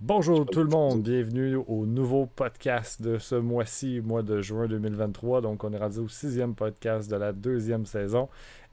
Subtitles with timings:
[0.00, 5.42] Bonjour tout le monde, bienvenue au nouveau podcast de ce mois-ci, mois de juin 2023.
[5.42, 8.28] Donc on est rendu au sixième podcast de la deuxième saison.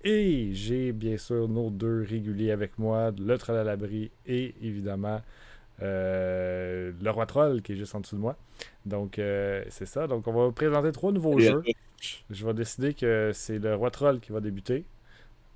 [0.06, 5.22] Et j'ai bien sûr nos deux réguliers avec moi, le troll à l'abri et évidemment
[5.82, 8.38] euh, le roi troll qui est juste en dessous de moi.
[8.86, 10.08] Donc euh, c'est ça.
[10.08, 11.64] Donc on va présenter trois nouveaux jeux.
[12.30, 14.86] Je vais décider que c'est le roi troll qui va débuter.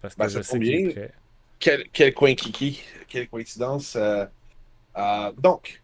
[0.01, 0.89] Parce que Ben, je sais qu'il est bien.
[0.89, 1.13] prêt.
[1.59, 3.95] Quel, quel coin kiki, quelle coïncidence.
[3.95, 4.25] euh,
[4.97, 5.83] euh, donc,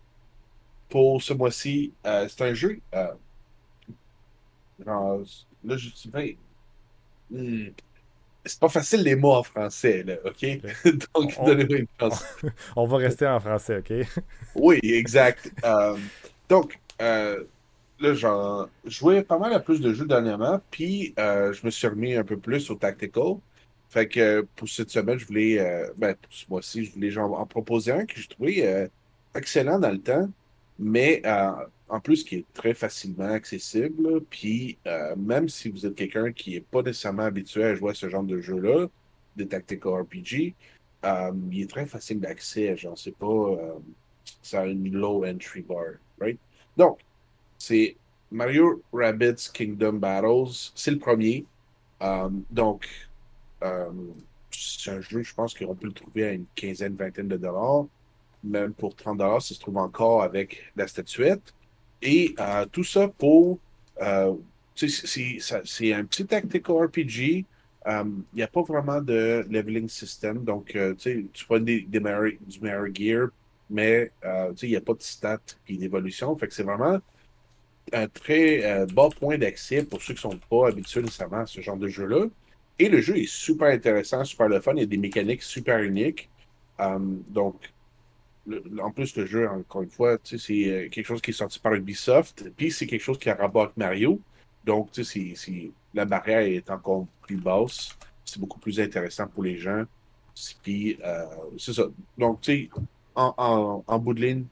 [0.90, 2.82] pour ce mois-ci, euh, c'est un jeu.
[2.96, 3.14] euh,
[4.86, 5.20] genre,
[5.64, 6.38] là, je suis.
[7.30, 7.68] Hmm.
[8.46, 10.46] C'est pas facile les mots en français, là, OK?
[11.16, 12.24] donc, On- donnez-moi une chance.
[12.78, 14.24] On va rester en français, ok?
[14.56, 15.52] Oui, exact.
[16.50, 16.80] Donc,
[18.00, 22.16] là, j'en jouais pas mal à plus de jeux dernièrement, puis je me suis remis
[22.16, 23.36] un peu plus au tactical.
[23.90, 27.18] Fait que euh, pour cette semaine, je voulais, euh, ben, pour ce mois-ci, je voulais
[27.18, 28.88] en proposer un que je trouvais euh,
[29.34, 30.30] excellent dans le temps,
[30.80, 31.22] mais
[31.90, 34.22] en plus qui est très facilement accessible.
[34.30, 34.78] Puis
[35.16, 38.24] même si vous êtes quelqu'un qui n'est pas nécessairement habitué à jouer à ce genre
[38.24, 38.88] de jeu-là,
[39.36, 40.54] des tactical RPG,
[41.52, 42.76] il est très facile d'accès.
[42.76, 43.56] Genre, c'est pas.
[44.42, 46.38] ça a une low entry bar, right?
[46.76, 47.00] Donc,
[47.58, 47.96] c'est
[48.32, 50.72] Mario Rabbids Kingdom Battles.
[50.76, 51.46] C'est le premier.
[52.52, 52.86] Donc,
[54.52, 57.88] c'est un jeu, je pense qu'on peut le trouver à une quinzaine, vingtaine de dollars.
[58.44, 61.54] Même pour 30 dollars, ça se trouve encore avec la statuette.
[62.02, 63.60] Et euh, tout ça pour.
[64.02, 64.36] euh,
[64.76, 67.48] c'est un petit tactical RPG.
[67.88, 68.04] Euh,
[68.34, 70.44] Il n'y a pas vraiment de leveling system.
[70.44, 72.00] Donc, euh, tu prends des, du
[72.62, 73.30] meilleur gear,
[73.70, 76.36] mais euh, il n'y a pas de stats et d'évolution.
[76.38, 77.00] Fait que c'est vraiment
[77.94, 81.46] un très euh, bas point d'accès pour ceux qui ne sont pas habitués nécessairement à
[81.48, 82.28] ce genre de jeu-là.
[82.80, 84.74] Et le jeu est super intéressant, super le fun.
[84.76, 86.30] Il y a des mécaniques super uniques.
[86.80, 87.74] Euh, donc,
[88.82, 90.38] en plus, le jeu, encore une fois, c'est
[90.70, 92.52] euh, quelque chose qui est sorti par Ubisoft.
[92.56, 94.20] Puis c'est quelque chose qui a rapport avec Mario.
[94.64, 97.98] Donc, tu sais, la barrière est encore plus basse.
[98.26, 99.86] C'est beaucoup plus intéressant pour les gens.
[100.62, 101.26] Puis, euh,
[101.58, 101.88] c'est ça.
[102.18, 102.70] Donc, tu sais,
[103.16, 104.46] en, en, en bout de ligne,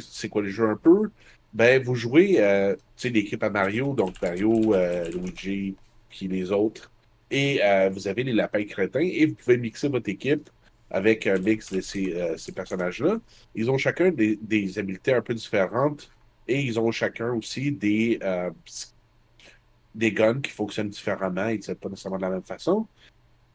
[0.00, 1.10] c'est quoi le jeu un peu?
[1.52, 5.74] Ben, vous jouez, euh, tu sais, l'équipe à Mario, donc Mario, euh, Luigi,
[6.08, 6.90] puis les autres.
[7.30, 10.50] Et euh, vous avez les lapins crétins et vous pouvez mixer votre équipe
[10.90, 13.20] avec un mix de ces, euh, ces personnages-là.
[13.54, 14.38] Ils ont chacun des,
[14.76, 16.10] habiletés un peu différentes
[16.48, 18.50] et ils ont chacun aussi des, euh,
[19.94, 21.56] des guns qui fonctionnent différemment.
[21.56, 22.86] Tirent pas nécessairement de la même façon.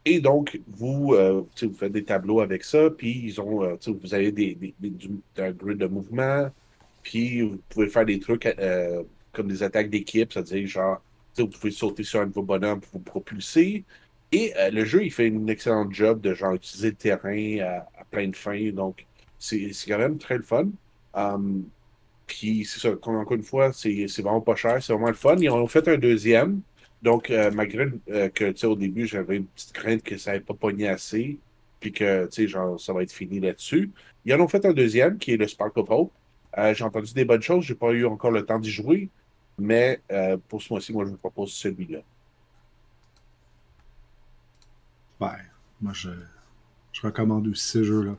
[0.06, 4.56] Et donc, vous, vous faites des tableaux avec ça, puis ils ont, vous avez des,
[5.38, 6.52] un grid de mouvement,
[7.02, 8.47] puis vous pouvez faire des trucs
[9.34, 11.02] comme des attaques d'équipe, c'est-à-dire genre,
[11.41, 13.85] vous pouvez sauter sur un de vos bonhommes pour vous propulser.
[14.31, 17.59] Et euh, le jeu, il fait une excellente job de genre utiliser le terrain
[17.97, 18.72] à, plein de fins.
[18.72, 19.06] Donc,
[19.40, 20.69] c'est quand même très le fun.
[21.13, 21.66] Um,
[22.28, 25.38] puis c'est ça, encore une fois, c'est vraiment pas cher, c'est vraiment le fun.
[25.38, 26.62] Ils en ont fait un deuxième.
[27.01, 30.31] Donc, euh, malgré euh, que, tu sais, au début, j'avais une petite crainte que ça
[30.31, 31.38] n'avait pas pogné assez,
[31.79, 33.91] puis que, tu sais, genre, ça va être fini là-dessus.
[34.25, 36.12] Ils en ont fait un deuxième, qui est le Spark of Hope.
[36.74, 39.09] J'ai entendu des bonnes choses, j'ai pas eu encore le temps d'y jouer,
[39.57, 42.01] mais euh, pour ce mois-ci, moi, je vous propose celui-là.
[45.19, 45.27] Ouais,
[45.81, 46.09] moi je,
[46.93, 48.17] je recommande aussi ce jeu-là.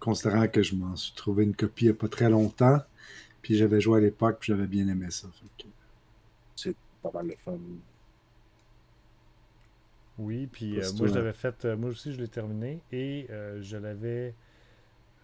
[0.00, 2.80] Considérant que je m'en suis trouvé une copie il n'y a pas très longtemps,
[3.42, 5.28] puis j'avais joué à l'époque, puis j'avais bien aimé ça.
[5.58, 5.68] Que-
[6.56, 7.58] C'est pas mal le fun.
[10.18, 13.62] Oui, puis euh, moi je l'avais fait, euh, moi aussi je l'ai terminé et euh,
[13.62, 14.34] je l'avais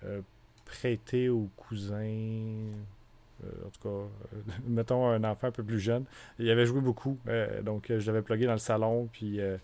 [0.05, 0.23] euh,
[0.67, 2.73] prêté au cousin,
[3.65, 6.05] en tout cas, euh, mettons un enfant un peu plus jeune.
[6.39, 9.57] Il avait joué beaucoup, euh, donc euh, je l'avais plugué dans le salon, puis euh,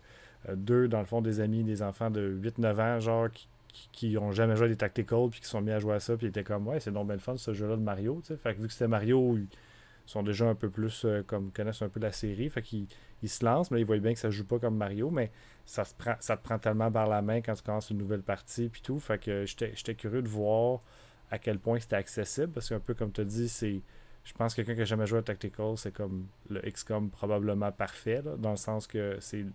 [0.48, 3.48] euh, deux, dans le fond, des amis, des enfants de 8-9 ans, genre, qui,
[3.92, 6.16] qui, ont jamais joué à des tacticals, puis qui sont mis à jouer à ça,
[6.16, 8.20] puis ils étaient comme, ouais, c'est donc bien le fun ce jeu-là de Mario.
[8.42, 9.48] Fait que vu que c'était Mario, ils
[10.06, 12.86] sont déjà un peu plus, euh, comme, connaissent un peu la série, fait qu'ils
[13.22, 15.30] ils se lancent, mais ils voient bien que ça joue pas comme Mario, mais
[15.66, 18.22] ça, se prend, ça te prend tellement par la main quand tu commences une nouvelle
[18.22, 18.98] partie puis tout.
[18.98, 20.80] Fait que j'étais curieux de voir
[21.30, 23.80] à quel point c'était accessible parce qu'un peu comme tu as dit, c'est.
[24.22, 27.72] Je pense que quelqu'un qui n'a jamais joué à Tactical, c'est comme le XCOM probablement
[27.72, 29.47] parfait, dans le sens que c'est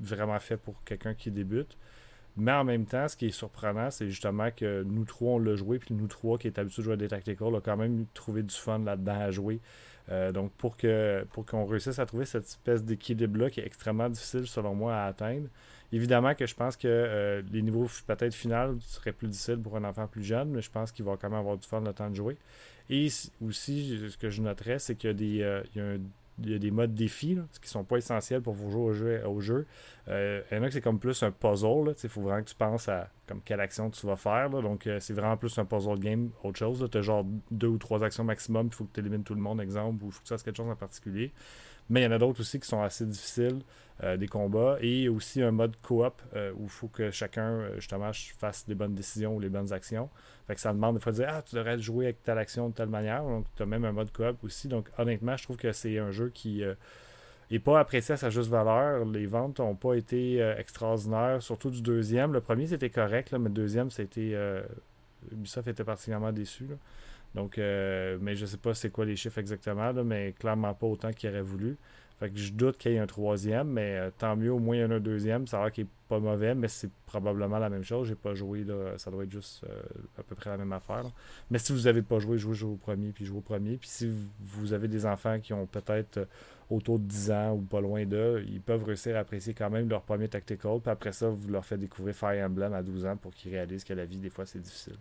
[0.00, 1.76] vraiment fait pour quelqu'un qui débute.
[2.36, 5.54] Mais en même temps, ce qui est surprenant, c'est justement que nous trois, on l'a
[5.56, 8.06] joué, puis nous trois qui est habitués de jouer à des Tactical, a quand même
[8.14, 9.60] trouvé du fun là-dedans à jouer.
[10.10, 14.08] Euh, donc, pour que pour qu'on réussisse à trouver cette espèce d'équilibre-là qui est extrêmement
[14.08, 15.48] difficile, selon moi, à atteindre,
[15.94, 19.84] évidemment que je pense que euh, les niveaux peut-être finaux seraient plus difficiles pour un
[19.84, 22.10] enfant plus jeune, mais je pense qu'il va quand même avoir du fun le temps
[22.10, 22.36] de jouer.
[22.90, 23.08] Et
[23.44, 25.98] aussi, ce que je noterais, c'est qu'il y a des, euh,
[26.42, 28.92] il y a des modes défis là, qui sont pas essentiels pour vous jouer au
[28.92, 29.26] jeu.
[29.26, 29.66] Au jeu.
[30.08, 31.94] Euh, il y en a que c'est comme plus un puzzle.
[32.02, 34.50] Il faut vraiment que tu penses à comme quelle action tu vas faire.
[34.50, 36.86] Donc, c'est vraiment plus un puzzle game, autre chose.
[36.90, 39.40] Tu as genre deux ou trois actions maximum, il faut que tu élimines tout le
[39.40, 41.32] monde, exemple, ou il faut que tu fasses quelque chose en particulier.
[41.90, 43.60] Mais il y en a d'autres aussi qui sont assez difficiles,
[44.02, 44.78] euh, des combats.
[44.80, 48.74] Et aussi un mode coop euh, où il faut que chacun, euh, justement, fasse les
[48.74, 50.08] bonnes décisions ou les bonnes actions.
[50.46, 52.68] Fait que ça demande des fois de dire Ah, tu devrais jouer avec telle action
[52.68, 53.22] de telle manière.
[53.22, 54.68] Donc, tu as même un mode coop aussi.
[54.68, 56.62] Donc, honnêtement, je trouve que c'est un jeu qui
[57.50, 59.04] n'est pas apprécié à sa juste valeur.
[59.04, 62.32] Les ventes n'ont pas été extraordinaires, surtout du deuxième.
[62.32, 64.36] Le premier, c'était correct, mais le deuxième, c'était.
[65.32, 66.66] Ubisoft était particulièrement déçu.
[67.34, 71.12] Donc, euh, mais je sais pas c'est quoi les chiffres exactement, mais clairement pas autant
[71.12, 71.76] qu'il aurait voulu.
[72.20, 74.76] Fait que je doute qu'il y ait un troisième, mais euh, tant mieux, au moins
[74.76, 75.48] il y en a un deuxième.
[75.48, 78.06] Ça a l'air qu'il n'est pas mauvais, mais c'est probablement la même chose.
[78.06, 79.82] J'ai pas joué, là, ça doit être juste euh,
[80.16, 81.04] à peu près la même affaire.
[81.50, 83.78] Mais si vous n'avez pas joué, jouez, jouez au premier, puis jouez au premier.
[83.78, 86.28] Puis si vous avez des enfants qui ont peut-être
[86.70, 89.88] autour de 10 ans ou pas loin d'eux, ils peuvent réussir à apprécier quand même
[89.88, 90.78] leur premier tactical.
[90.80, 93.84] Puis après ça, vous leur faites découvrir Fire Emblem à 12 ans pour qu'ils réalisent
[93.84, 94.96] que la vie, des fois, c'est difficile.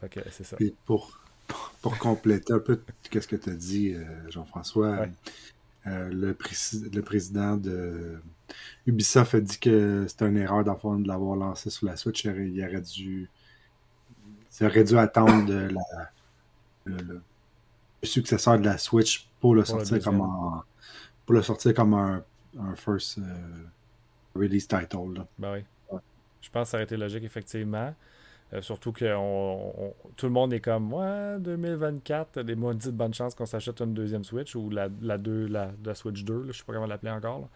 [0.00, 0.56] Fait que c'est ça.
[0.84, 1.20] pour,
[1.82, 2.80] pour compléter un peu
[3.12, 5.06] ce que tu as dit, euh, Jean-François,
[5.86, 6.36] euh, le,
[6.92, 8.20] le, président de
[8.86, 12.24] Ubisoft a dit que c'était une erreur d'enfant de l'avoir lancé sur la Switch.
[12.24, 13.28] Il aurait dû,
[14.60, 16.10] il aurait dû attendre la,
[16.84, 17.22] le,
[18.02, 20.64] successeur de la Switch pour le sortir comme un,
[21.24, 22.22] pour le sortir comme un,
[22.74, 23.22] first euh,
[24.34, 25.24] release title.
[25.38, 25.98] Ben oui.
[26.40, 27.94] Je pense que ça aurait été logique, effectivement.
[28.52, 29.04] Euh, surtout que
[30.16, 34.24] tout le monde est comme Ouais, 2024, des maudites bonnes chances qu'on s'achète une deuxième
[34.24, 37.48] Switch ou la, la, 2, la, Switch 2, je ne sais pas comment l'appeler encore.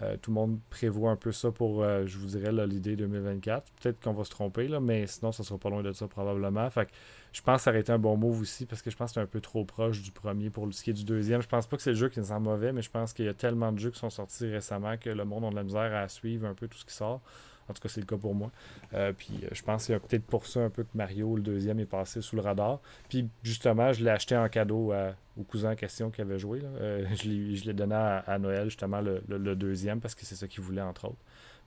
[0.00, 3.72] Euh, tout le monde prévoit un peu ça pour, euh, je vous dirais, l'idée 2024.
[3.82, 6.70] Peut-être qu'on va se tromper, là, mais sinon, ça sera pas loin de ça probablement.
[6.70, 6.88] Fait
[7.32, 9.14] je pense que ça aurait été un bon move aussi parce que je pense que
[9.14, 11.42] c'est un peu trop proche du premier pour ce qui est du deuxième.
[11.42, 13.24] Je pense pas que c'est le jeu qui nous sent mauvais, mais je pense qu'il
[13.24, 15.64] y a tellement de jeux qui sont sortis récemment que le monde a de la
[15.64, 17.20] misère à suivre un peu tout ce qui sort.
[17.68, 18.50] En tout cas, c'est le cas pour moi.
[18.94, 21.36] Euh, puis euh, je pense qu'il y a peut-être pour ça un peu que Mario,
[21.36, 22.80] le deuxième, est passé sous le radar.
[23.08, 24.92] Puis justement, je l'ai acheté en cadeau
[25.38, 26.60] au cousin en question qui avait joué.
[26.64, 30.82] Euh, je l'ai donné à, Noël, justement, le, deuxième, parce que c'est ça qu'il voulait,
[30.82, 31.18] entre autres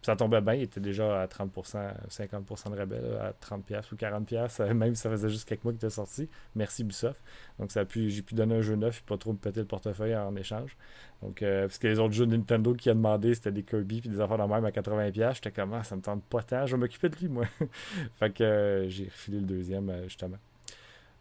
[0.02, 4.74] ça tombait bien, il était déjà à 30%, 50% de rabais, à 30$ ou 40$,
[4.74, 6.28] même si ça faisait juste quelques mois qu'il était sorti.
[6.56, 7.20] Merci Ubisoft.
[7.60, 10.16] Donc ça j'ai pu donner un jeu neuf et pas trop me péter le portefeuille
[10.16, 10.76] en échange.
[11.22, 14.02] Donc, euh, parce que les autres jeux de Nintendo qui a demandé, c'était des Kirby
[14.02, 15.36] puis des affaires de même à 80$.
[15.36, 17.46] J'étais comme, ah, ça me tente pas tant, je vais m'occuper de lui, moi.
[18.20, 20.38] fait que euh, j'ai refilé le deuxième, euh, justement.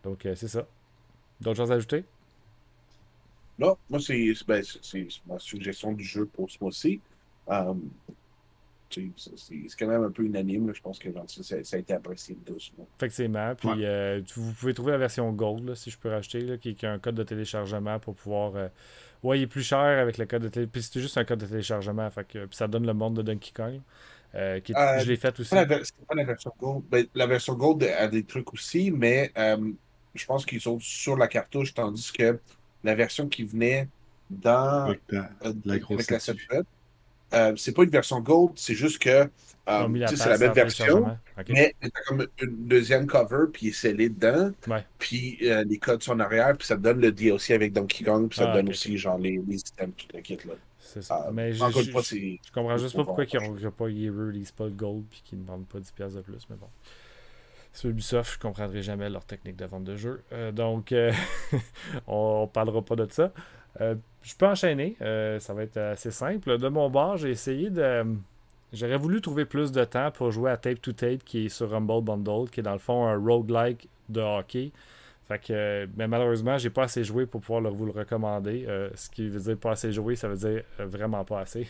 [0.02, 0.66] Donc, c'est ça.
[1.38, 2.04] D'autres choses à ajouter?
[3.58, 4.64] Non, moi, c'est ben,
[5.26, 7.00] ma suggestion du jeu pour ce mois-ci
[8.90, 10.72] c'est quand même un peu unanime.
[10.74, 12.86] Je pense que ça, ça, a été apprécié doucement.
[12.98, 13.54] Effectivement.
[13.54, 16.98] Puis euh, vous pouvez trouver la version Gold, si je peux racheter, qui, a un
[16.98, 18.56] code de téléchargement pour pouvoir.
[18.56, 18.68] Euh,
[19.22, 20.72] ouais, il est plus cher avec le code de téléchargement.
[20.72, 22.10] Puis c'est juste un code de téléchargement.
[22.10, 23.80] Fait que, puis ça donne le monde de Donkey Kong.
[24.34, 25.50] Euh, qui je l'ai fait aussi.
[25.50, 26.84] Pas la, pas la version Gold.
[26.88, 29.32] Ben, la version Gold a des trucs aussi, mais
[30.14, 32.38] je pense qu'ils sont sur la cartouche, tandis que
[32.82, 33.88] la version qui venait
[34.30, 36.06] dans avec la, grosse
[37.32, 39.28] euh, c'est pas une version Gold, c'est juste que
[39.68, 41.16] euh, c'est la même version,
[41.48, 44.50] mais tu as comme une deuxième cover, puis il est scellé dedans,
[44.98, 48.04] puis euh, les codes sont en arrière, puis ça te donne le DLC avec Donkey
[48.04, 50.54] Kong, puis ça te ah, donne aussi genre les, les items, tout le kit là.
[50.80, 51.28] C'est ça.
[51.32, 54.64] mais je, je, pas, je, comprends juste pas pourquoi ils n'ont pas, ils release pas
[54.64, 56.68] le Gold, puis qu'ils ne vendent pas 10$ de plus, mais bon.
[57.72, 60.24] Sur Ubisoft, je ne comprendrai jamais leur technique de vente de jeu.
[60.52, 60.92] donc,
[62.08, 63.32] on, ne parlera pas de ça.
[63.80, 64.96] Euh, je peux enchaîner.
[65.00, 66.58] Euh, ça va être assez simple.
[66.58, 68.04] De mon bord, j'ai essayé de.
[68.72, 71.70] J'aurais voulu trouver plus de temps pour jouer à Tape to Tape qui est sur
[71.70, 74.70] Rumble Bundle, qui est dans le fond un roguelike de hockey.
[75.26, 78.64] Fait que, mais malheureusement, j'ai pas assez joué pour pouvoir vous le recommander.
[78.68, 81.68] Euh, ce qui veut dire pas assez joué, ça veut dire vraiment pas assez.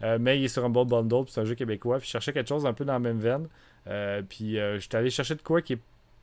[0.20, 1.98] mais il est sur Rumble Bundle, c'est un jeu québécois.
[1.98, 3.48] Puis je cherchais quelque chose un peu dans la même veine.
[4.28, 5.80] puis j'étais allé chercher de quoi qui est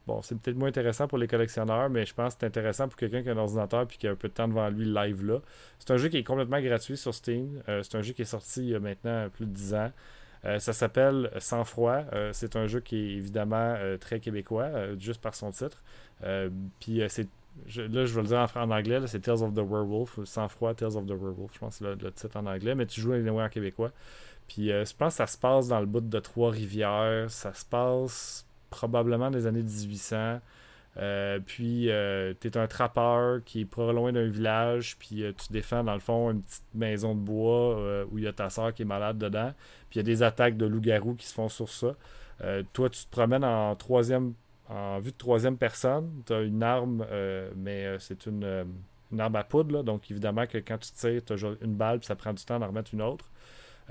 [0.07, 2.97] Bon, c'est peut-être moins intéressant pour les collectionneurs, mais je pense que c'est intéressant pour
[2.97, 5.25] quelqu'un qui a un ordinateur et qui a un peu de temps devant lui live
[5.25, 5.41] là.
[5.79, 7.61] C'est un jeu qui est complètement gratuit sur Steam.
[7.67, 9.91] Euh, c'est un jeu qui est sorti il y a maintenant plus de 10 ans.
[10.45, 12.03] Euh, ça s'appelle Sans froid.
[12.13, 15.83] Euh, c'est un jeu qui est évidemment très québécois, juste par son titre.
[16.79, 17.27] puis c'est
[17.75, 20.95] là, je vais le dire en, anglais, c'est Tales of the Werewolf, Sans froid, Tales
[20.95, 23.49] of the Werewolf, je pense que c'est le, titre en anglais, mais tu joues en
[23.49, 23.91] québécois.
[24.47, 28.46] Puis je pense que ça se passe dans le bout de Trois-Rivières, ça se passe
[28.69, 30.39] probablement des années 1800.
[30.99, 35.31] Euh, puis, euh, tu es un trappeur qui est pas loin d'un village, puis euh,
[35.37, 38.49] tu défends dans le fond une petite maison de bois où il y a ta
[38.49, 39.53] soeur qui est malade dedans.
[39.89, 41.95] Puis il y a des attaques de loups-garous qui se font sur ça.
[42.73, 44.33] toi, tu te promènes en troisième
[44.69, 46.23] en vue de troisième personne.
[46.25, 47.05] Tu as une arme,
[47.55, 48.65] mais c'est une,
[49.11, 49.83] une, arme à poudre.
[49.83, 52.59] donc, évidemment, que quand tu tires, tu as une balle, puis ça prend du temps
[52.59, 53.25] d'en remettre une autre.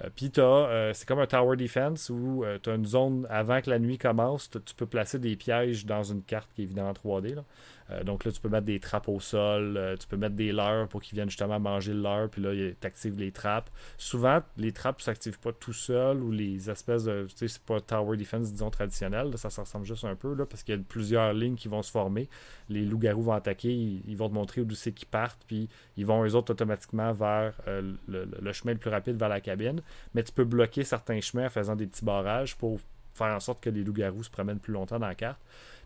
[0.04, 3.70] Euh, puis euh, c'est comme un tower defense où tu as une zone avant que
[3.70, 7.34] la nuit commence, tu peux placer des pièges dans une carte qui est évidemment 3D.
[7.34, 7.44] Là.
[7.90, 10.52] Euh, donc là, tu peux mettre des trappes au sol, euh, tu peux mettre des
[10.52, 13.70] leurres pour qu'ils viennent justement manger le leurre, puis là, tu actives les trappes.
[13.96, 17.26] Souvent, les trappes ne s'activent pas tout seul ou les espèces de.
[17.28, 19.36] Tu sais, c'est pas Tower Defense, disons, traditionnel.
[19.36, 21.90] ça, ressemble juste un peu, là, parce qu'il y a plusieurs lignes qui vont se
[21.90, 22.28] former.
[22.68, 26.24] Les loups-garous vont attaquer, ils, vont te montrer où c'est qu'ils partent, puis ils vont
[26.24, 29.80] eux autres automatiquement vers euh, le, chemin le plus rapide vers la cabine.
[30.14, 32.80] Mais tu peux bloquer certains chemins en faisant des petits barrages pour
[33.14, 35.40] faire en sorte que les loups-garous se promènent plus longtemps dans la carte,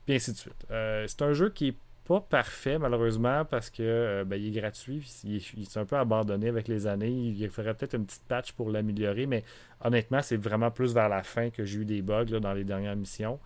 [0.04, 0.66] puis ainsi de suite.
[0.68, 1.76] c'est un jeu qui est
[2.10, 4.98] pas parfait, malheureusement, parce que euh, ben, il est gratuit.
[5.22, 7.08] Il, s'est un peu abandonné avec les années.
[7.08, 9.44] Il ferait peut-être une petite patch pour l'améliorer, mais
[9.84, 12.96] honnêtement, c'est vraiment plus vers la fin que j'ai eu des bugs dans les dernières
[12.96, 13.38] missions.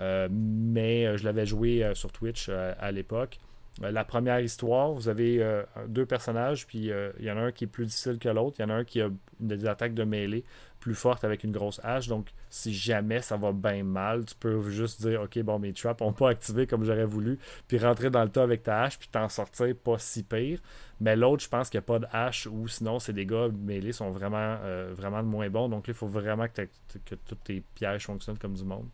[0.00, 3.38] Euh, mais euh, je l'avais joué sur Twitch à l'époque.
[3.80, 5.44] La première histoire, vous avez
[5.86, 8.56] deux personnages, puis il y en a un qui est plus difficile que l'autre.
[8.58, 9.08] Il y en a un qui a
[9.40, 10.44] des attaques de mêlée
[10.80, 12.08] plus forte avec une grosse hache.
[12.08, 16.00] Donc, si jamais ça va bien mal, tu peux juste dire Ok, bon, mes traps
[16.00, 19.08] n'ont pas activé comme j'aurais voulu, puis rentrer dans le tas avec ta hache, puis
[19.08, 20.60] t'en sortir pas si pire.
[21.00, 23.92] Mais l'autre, je pense qu'il n'y a pas de hache ou sinon, ces dégâts mêlés
[23.92, 25.68] sont vraiment, euh, vraiment moins bons.
[25.68, 26.62] Donc, il faut vraiment que,
[27.04, 28.88] que tous tes pièges fonctionnent comme du monde.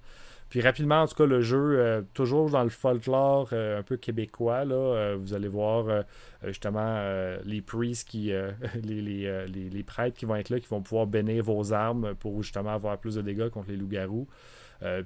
[0.55, 3.97] Puis rapidement, en tout cas, le jeu, euh, toujours dans le folklore euh, un peu
[3.97, 6.05] québécois, là, euh, vous allez voir
[6.45, 7.03] justement
[7.45, 8.31] les priests, qui,
[8.85, 12.73] les, les, prêtres qui vont être là, qui vont pouvoir bénir vos armes pour justement
[12.73, 14.29] avoir plus de dégâts contre les loups-garous.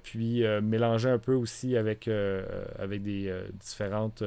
[0.03, 2.11] puis mélanger un peu aussi avec,
[2.79, 4.23] avec des différentes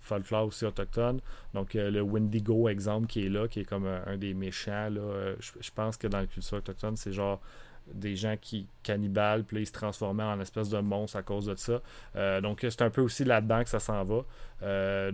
[0.00, 1.20] folklores aussi autochtones.
[1.52, 4.88] Donc le Wendigo, exemple, qui est là, qui est comme un, des méchants.
[4.90, 7.40] je pense que dans la culture autochtone, c'est genre
[7.92, 11.54] des gens qui cannibales, puis ils se transformaient en espèce de monstre à cause de
[11.56, 11.80] ça.
[12.16, 14.24] Euh, donc, c'est un peu aussi là-dedans que ça s'en va.
[14.62, 15.12] Euh,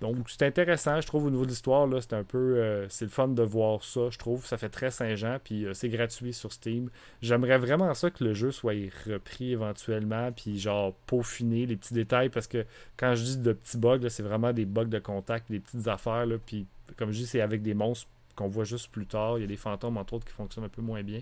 [0.00, 1.88] donc, c'est intéressant, je trouve, au niveau de l'histoire.
[2.00, 2.38] C'est un peu.
[2.38, 4.44] Euh, c'est le fun de voir ça, je trouve.
[4.46, 6.90] Ça fait très Saint-Jean, puis c'est gratuit sur Steam.
[7.22, 8.74] J'aimerais vraiment ça que le jeu soit
[9.06, 12.64] repris éventuellement, puis genre peaufiner les petits détails, parce que
[12.96, 16.26] quand je dis de petits bugs, c'est vraiment des bugs de contact, des petites affaires,
[16.26, 19.38] là, puis comme je dis, c'est avec des monstres qu'on voit juste plus tard.
[19.38, 21.20] Il y a des fantômes, entre autres, qui fonctionnent un peu moins bien.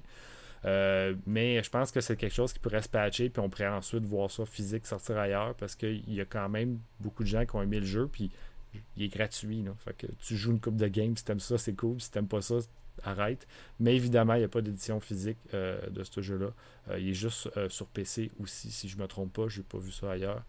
[0.65, 3.69] Euh, mais je pense que c'est quelque chose qui pourrait se patcher, puis on pourrait
[3.69, 7.45] ensuite voir ça physique sortir ailleurs, parce qu'il y a quand même beaucoup de gens
[7.47, 8.31] qui ont aimé le jeu, puis
[8.97, 9.65] il est gratuit.
[9.85, 12.01] Fait que tu joues une coupe de game, si t'aimes ça, c'est cool.
[12.01, 12.57] Si t'aimes pas ça,
[13.03, 13.47] arrête.
[13.81, 16.53] Mais évidemment, il n'y a pas d'édition physique euh, de ce jeu-là.
[16.91, 19.49] Euh, il est juste sur PC aussi, si je me trompe pas.
[19.49, 20.43] Je n'ai pas vu ça ailleurs.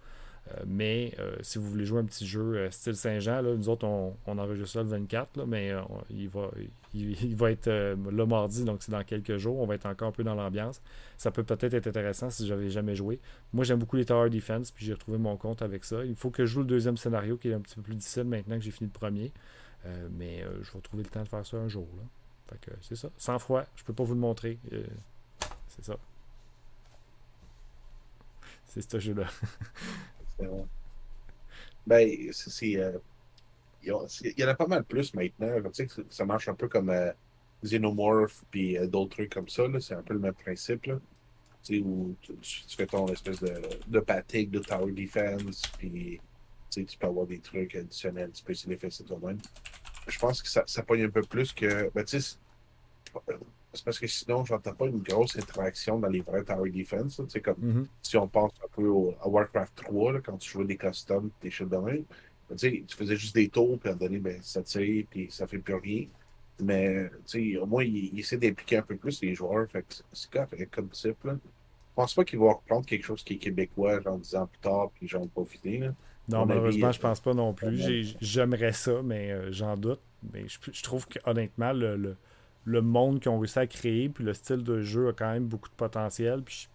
[0.48, 3.86] Euh, mais euh, si vous voulez jouer un petit jeu euh, style Saint-Jean, nous autres,
[3.86, 5.74] on, enregistre ça le 24, mais
[6.10, 9.60] il, va, être le mardi, donc c'est dans quelques jours.
[9.60, 10.81] On va être encore un peu dans l'ambiance.
[11.17, 13.19] Ça peut peut-être être intéressant si j'avais jamais joué.
[13.53, 16.03] Moi, j'aime beaucoup les Tower Defense, puis j'ai retrouvé mon compte avec ça.
[16.05, 18.24] Il faut que je joue le deuxième scénario qui est un petit peu plus difficile
[18.24, 19.31] maintenant que j'ai fini le premier.
[20.12, 21.88] mais je vais trouver le temps de faire ça un jour.
[22.81, 23.10] c'est ça.
[23.17, 24.58] Sans froid, je peux pas vous le montrer.
[25.67, 25.98] c'est ça.
[28.65, 29.25] C'est ce jeu-là.
[31.88, 32.77] Ben, c'est.
[32.77, 32.98] Euh,
[33.81, 35.50] il y en a pas mal plus maintenant.
[35.74, 37.12] Tu sais, ça marche un peu comme euh,
[37.63, 39.63] Xenomorph puis euh, d'autres trucs comme ça.
[39.79, 40.84] C'est un peu le même principe.
[40.84, 40.91] Tu
[41.63, 42.36] sais, où tu,
[42.69, 43.53] fais ton espèce de,
[43.88, 46.22] de de Tower Defense, puis
[46.69, 49.39] tu peux avoir des trucs additionnels, tu peux essayer de faire ça toi-même.
[50.08, 51.89] Je pense que ça, ça pogne un peu plus que.
[51.93, 52.05] Ben,
[53.73, 57.21] c'est parce que sinon, j'entends pas une grosse interaction dans les vrais Tower Defense.
[57.27, 57.85] C'est comme mm-hmm.
[58.01, 58.89] si on pense un peu
[59.21, 62.03] à Warcraft 3, quand tu jouais des customs, des choses de même.
[62.57, 65.59] Tu faisais juste des tours, puis à un donné, ben, ça tire, puis ça fait
[65.59, 66.05] plus rien.
[66.61, 67.09] Mais
[67.61, 69.69] au moins, il, il essaie d'impliquer un peu plus les joueurs.
[69.69, 71.23] Fait c'est correct comme type.
[71.23, 71.33] Là.
[71.33, 74.59] Je pense pas qu'il va reprendre quelque chose qui est québécois, genre 10 ans plus
[74.59, 75.77] tard, puis j'en profiter.
[75.77, 75.93] Là.
[76.27, 78.15] Non, malheureusement, je pense pas non plus.
[78.19, 79.99] J'aimerais ça, mais euh, j'en doute.
[80.33, 82.15] Mais je, je trouve qu'honnêtement, le le
[82.81, 85.69] monde qu'ils ont réussi à créer, puis le style de jeu a quand même beaucoup
[85.69, 86.43] de potentiel.
[86.43, 86.69] Puis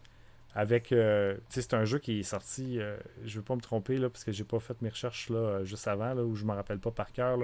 [0.57, 4.09] avec, euh, c'est un jeu qui est sorti, euh, je ne pas me tromper là,
[4.09, 6.53] parce que j'ai pas fait mes recherches là, euh, juste avant, là, où je me
[6.53, 7.39] rappelle pas par cœur,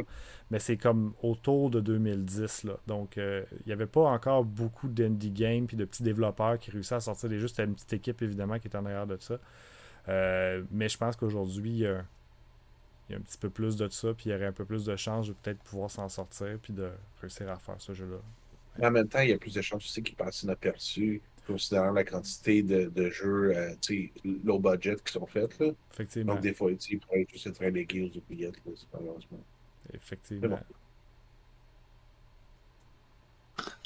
[0.50, 2.64] mais c'est comme autour de 2010.
[2.64, 2.74] Là.
[2.86, 6.96] Donc, il n'y avait pas encore beaucoup d'indie games puis de petits développeurs qui réussissaient
[6.96, 7.48] à sortir des jeux.
[7.48, 9.38] C'était une petite équipe évidemment qui était en arrière de ça.
[10.06, 14.32] mais je pense qu'aujourd'hui, il y a un petit peu plus de ça, puis il
[14.32, 16.90] y aurait un peu plus de chances de peut-être pouvoir s'en sortir, puis de
[17.20, 18.18] réussir à faire ce jeu-là.
[18.82, 22.04] En même temps, il y a plus de chances aussi qu'il passe inaperçu, considérant la
[22.04, 23.74] quantité de, jeux euh,
[24.44, 25.58] low budget qui sont faits.
[25.58, 25.70] Là.
[25.92, 26.34] Effectivement.
[26.34, 28.60] Donc, des fois, il pourrait juste être relégué aux oubliettes,
[28.92, 29.40] malheureusement.
[29.92, 30.60] Effectivement.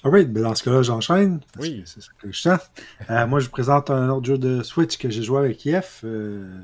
[0.05, 1.41] Alright, ben dans ce cas-là, j'enchaîne.
[1.59, 1.83] Oui.
[1.87, 2.61] C'est ça que je sens.
[3.11, 6.03] Euh, moi, je vous présente un autre jeu de Switch que j'ai joué avec Yef
[6.05, 6.61] euh,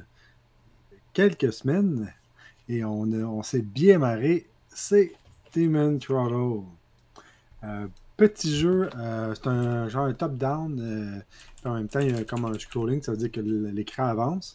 [1.12, 2.12] quelques semaines
[2.68, 4.46] et on, on s'est bien marré.
[4.68, 5.12] C'est
[5.54, 6.66] Demon Throttle.
[8.21, 8.91] Petit jeu.
[8.99, 11.23] Euh, c'est un genre un top-down.
[11.65, 14.55] en même temps, il y a comme un scrolling, ça veut dire que l'écran avance.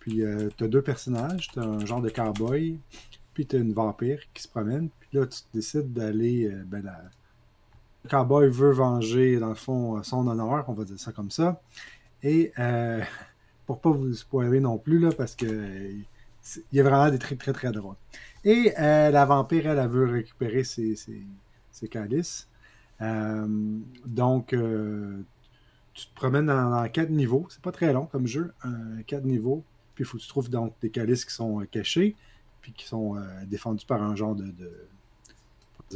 [0.00, 0.22] Puis
[0.56, 1.48] tu as deux personnages.
[1.52, 2.78] Tu as un genre de cowboy.
[3.34, 4.88] Puis tu as une vampire qui se promène.
[5.00, 6.50] Puis là, tu décides d'aller.
[6.66, 6.82] ben,
[8.04, 11.60] Le cowboy veut venger, dans le fond, son honneur, on va dire ça comme ça.
[12.22, 12.52] Et
[13.66, 15.46] pour pas vous spoiler non plus, là, parce que
[16.72, 17.96] il y a vraiment des trucs très très drôles.
[18.44, 22.48] Et euh, la vampire, elle, elle, veut récupérer ses, ses, calices.
[23.02, 23.46] Euh,
[24.06, 25.20] donc, euh,
[25.94, 27.46] tu te promènes dans, quatre niveaux.
[27.50, 28.52] C'est pas très long comme jeu.
[29.06, 29.64] quatre niveaux.
[29.94, 32.16] Puis, il faut que tu trouves donc des calices qui sont cachés.
[32.60, 33.16] Puis qui sont
[33.46, 34.54] défendus par un genre de,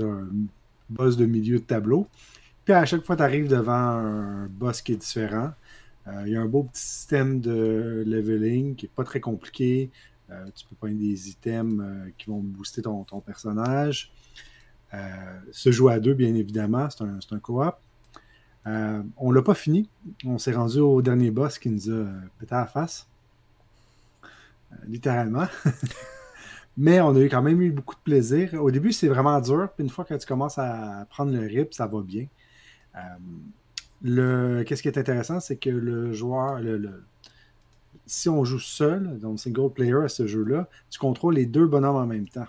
[0.01, 0.29] un
[0.91, 2.09] boss de milieu de tableau.
[2.65, 5.53] Puis à chaque fois, tu arrives devant un boss qui est différent.
[6.25, 9.91] Il y a un beau petit système de leveling qui est pas très compliqué.
[10.31, 14.11] Euh, tu peux prendre des items euh, qui vont booster ton, personnage.
[14.95, 17.77] Euh, se jouer à deux, bien évidemment, c'est un, un co-op.
[18.65, 19.89] on l'a pas fini.
[20.25, 22.07] On s'est rendu au dernier boss qui nous a
[22.39, 23.07] pété à la face.
[24.87, 25.47] littéralement.
[26.77, 28.55] Mais on a eu quand même eu beaucoup de plaisir.
[28.63, 29.69] Au début, c'est vraiment dur.
[29.75, 32.27] Puis une fois que tu commences à prendre le rip, ça va bien.
[34.03, 34.63] le...
[34.65, 36.61] Qu'est-ce qui est intéressant, c'est que le joueur,
[38.05, 41.97] si on joue seul, donc single player à ce jeu-là, tu contrôles les deux bonhommes
[41.97, 42.47] en même temps.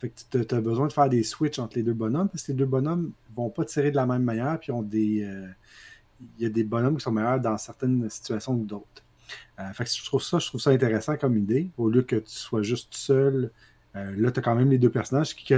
[0.00, 2.66] Tu as besoin de faire des switches entre les deux bonhommes parce que les deux
[2.66, 5.22] bonhommes vont pas tirer de la même manière, puis ont des.
[5.24, 5.48] Euh,
[6.38, 9.04] il y a des bonhommes qui sont meilleurs dans certaines situations que d'autres.
[9.58, 11.70] Euh, je trouve ça, je trouve ça intéressant comme idée.
[11.76, 13.50] Au lieu que tu sois juste seul,
[13.96, 15.54] euh, là, tu as quand même les deux personnages qui,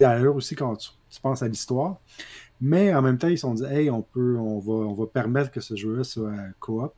[0.00, 0.90] d'ailleurs aussi quand tu,
[1.22, 2.00] penses à l'histoire.
[2.60, 5.06] Mais en même temps, ils se sont dit Hey, on peut, on va, on va
[5.06, 6.92] permettre que ce jeu-là soit coop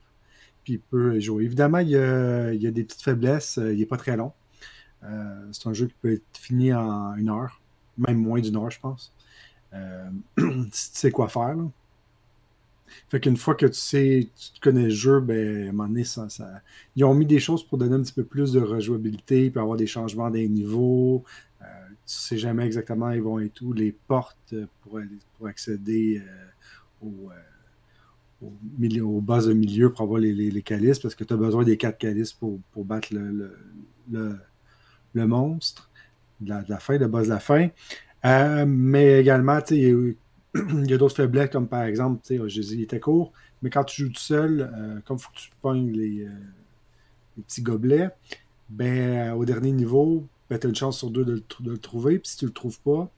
[0.64, 1.44] puis il peut jouer.
[1.44, 3.58] Évidemment, il y a, des petites faiblesses.
[3.62, 4.32] Il n'est pas très long.
[5.04, 7.60] Euh, c'est un jeu qui peut être fini en une heure,
[7.96, 9.12] même moins d'une heure, je pense.
[9.72, 10.10] Euh,
[10.72, 11.56] si tu sais quoi faire.
[13.08, 16.04] Fait qu'une fois que tu sais, tu connais le jeu, ben, à un moment donné,
[16.04, 16.26] ça,
[16.96, 19.76] ils ont mis des choses pour donner un petit peu plus de rejouabilité, puis avoir
[19.76, 21.24] des changements des niveaux.
[21.62, 24.98] Euh, tu sais jamais exactement ils vont et tout, les portes pour,
[25.38, 26.20] pour accéder
[27.00, 27.30] au,
[28.42, 31.36] au, milieu, au bas de milieu pour avoir les, les, calices, parce que tu as
[31.36, 33.54] besoin des quatre calices pour, pour battre le,
[35.14, 35.90] monstre
[36.40, 37.68] de la, de fin, le boss de la fin.
[38.24, 40.16] Euh, mais également, il
[40.54, 44.12] y a, d'autres faiblesses, comme par exemple, je il était court, mais quand tu joues
[44.12, 46.30] tout seul, euh, comme il faut que tu pognes les, euh,
[47.36, 48.10] les petits gobelets,
[48.68, 52.18] ben, au dernier niveau, ben, tu as une chance sur deux de, de le trouver,
[52.18, 53.10] puis si tu le trouves pas,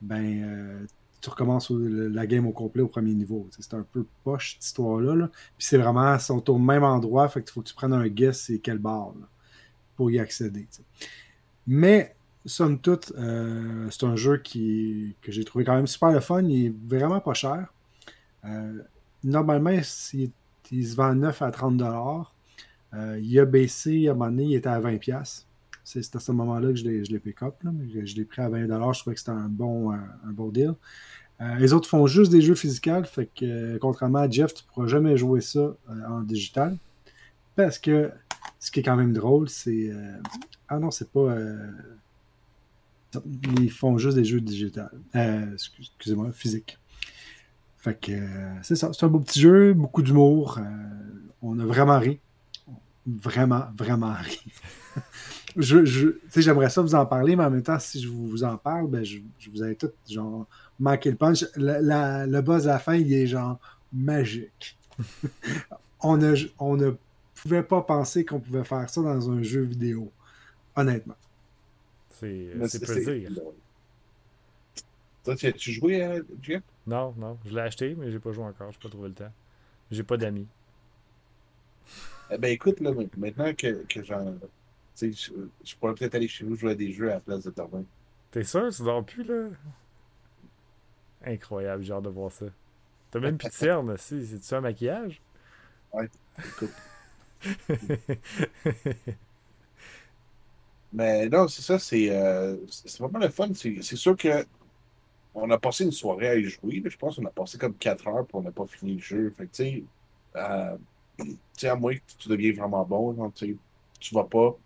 [0.00, 0.86] ben,
[1.20, 3.48] tu recommences la game au complet au premier niveau.
[3.58, 5.28] C'est un peu poche cette histoire-là.
[5.56, 8.58] Puis c'est vraiment, sont au même endroit, fait faut que tu prennes un guess c'est
[8.58, 9.14] quelle barre
[9.96, 10.66] pour y accéder.
[11.66, 12.14] Mais
[12.46, 16.42] somme toute, euh, c'est un jeu qui, que j'ai trouvé quand même super le fun.
[16.42, 17.72] Il est vraiment pas cher.
[18.44, 18.78] Euh,
[19.22, 22.34] normalement, il, se vend 9 à 30 dollars.
[22.92, 24.98] Euh, il a baissé à un moment donné, il était à 20
[25.84, 27.54] C'est à ce moment-là que je l'ai pick up.
[27.64, 28.92] Je, l'ai pris à 20 dollars.
[28.92, 30.74] Je trouvais que c'était un bon, un bon deal.
[31.58, 32.88] Les autres font juste des jeux physiques,
[33.80, 35.74] contrairement à Jeff, tu ne pourras jamais jouer ça
[36.08, 36.76] en digital.
[37.56, 38.10] Parce que
[38.64, 39.90] ce qui est quand même drôle, c'est.
[40.68, 41.36] ah non, c'est pas.
[43.60, 44.98] Ils font juste des jeux digitales.
[45.12, 46.78] Excusez-moi, physique.
[47.76, 48.12] Fait que
[48.62, 48.90] c'est ça.
[48.94, 50.58] C'est un beau petit jeu, beaucoup d'humour.
[51.42, 52.20] on a vraiment ri.
[53.06, 54.40] Vraiment, vraiment ri.
[55.56, 58.56] je, je j'aimerais ça vous en parler, mais en même temps, si je vous en
[58.56, 59.18] parle, ben, je,
[59.52, 60.46] vous avais tout genre
[60.80, 61.44] manquer le punch.
[61.56, 63.58] le boss à la fin, il est genre
[63.92, 64.78] magique.
[66.00, 66.92] on, ne, on ne
[67.44, 70.10] pouvait pas penser qu'on pouvait faire ça dans un jeu vidéo.
[70.74, 71.16] Honnêtement.
[72.10, 73.30] C'est plaisir.
[75.24, 76.62] Toi, tu as-tu joué, à Jeff?
[76.86, 77.38] Non, non.
[77.44, 78.70] Je l'ai acheté, mais j'ai pas joué encore.
[78.72, 79.32] Je n'ai pas trouvé le temps.
[79.90, 80.46] J'ai pas d'amis.
[82.30, 84.34] Eh ben écoute, là, maintenant que, que j'en.
[85.00, 85.08] Je,
[85.64, 87.84] je pourrais peut-être aller chez vous jouer à des jeux à la place de dormir.
[88.30, 88.68] T'es sûr?
[88.74, 89.48] Tu dors plus, là?
[91.24, 92.46] Incroyable, genre de voir ça.
[93.10, 94.26] T'as même plus de cernes aussi.
[94.26, 95.20] C'est-tu un maquillage?
[95.92, 96.72] Ouais, écoute.
[100.92, 102.56] Mais non, c'est ça, c'est euh,
[103.00, 103.48] vraiment le fun.
[103.54, 104.46] C'est sûr que
[105.34, 106.82] on a passé une soirée à y jouer.
[106.84, 109.30] Je pense qu'on a passé comme 4 heures pour on n'a pas fini le jeu.
[109.36, 109.84] Fait que, tu sais,
[110.36, 110.76] euh,
[111.64, 114.56] à moins que tu deviens vraiment bon, tu vas pas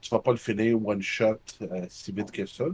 [0.00, 2.64] tu vas pas le finir one shot euh, si vite que ça.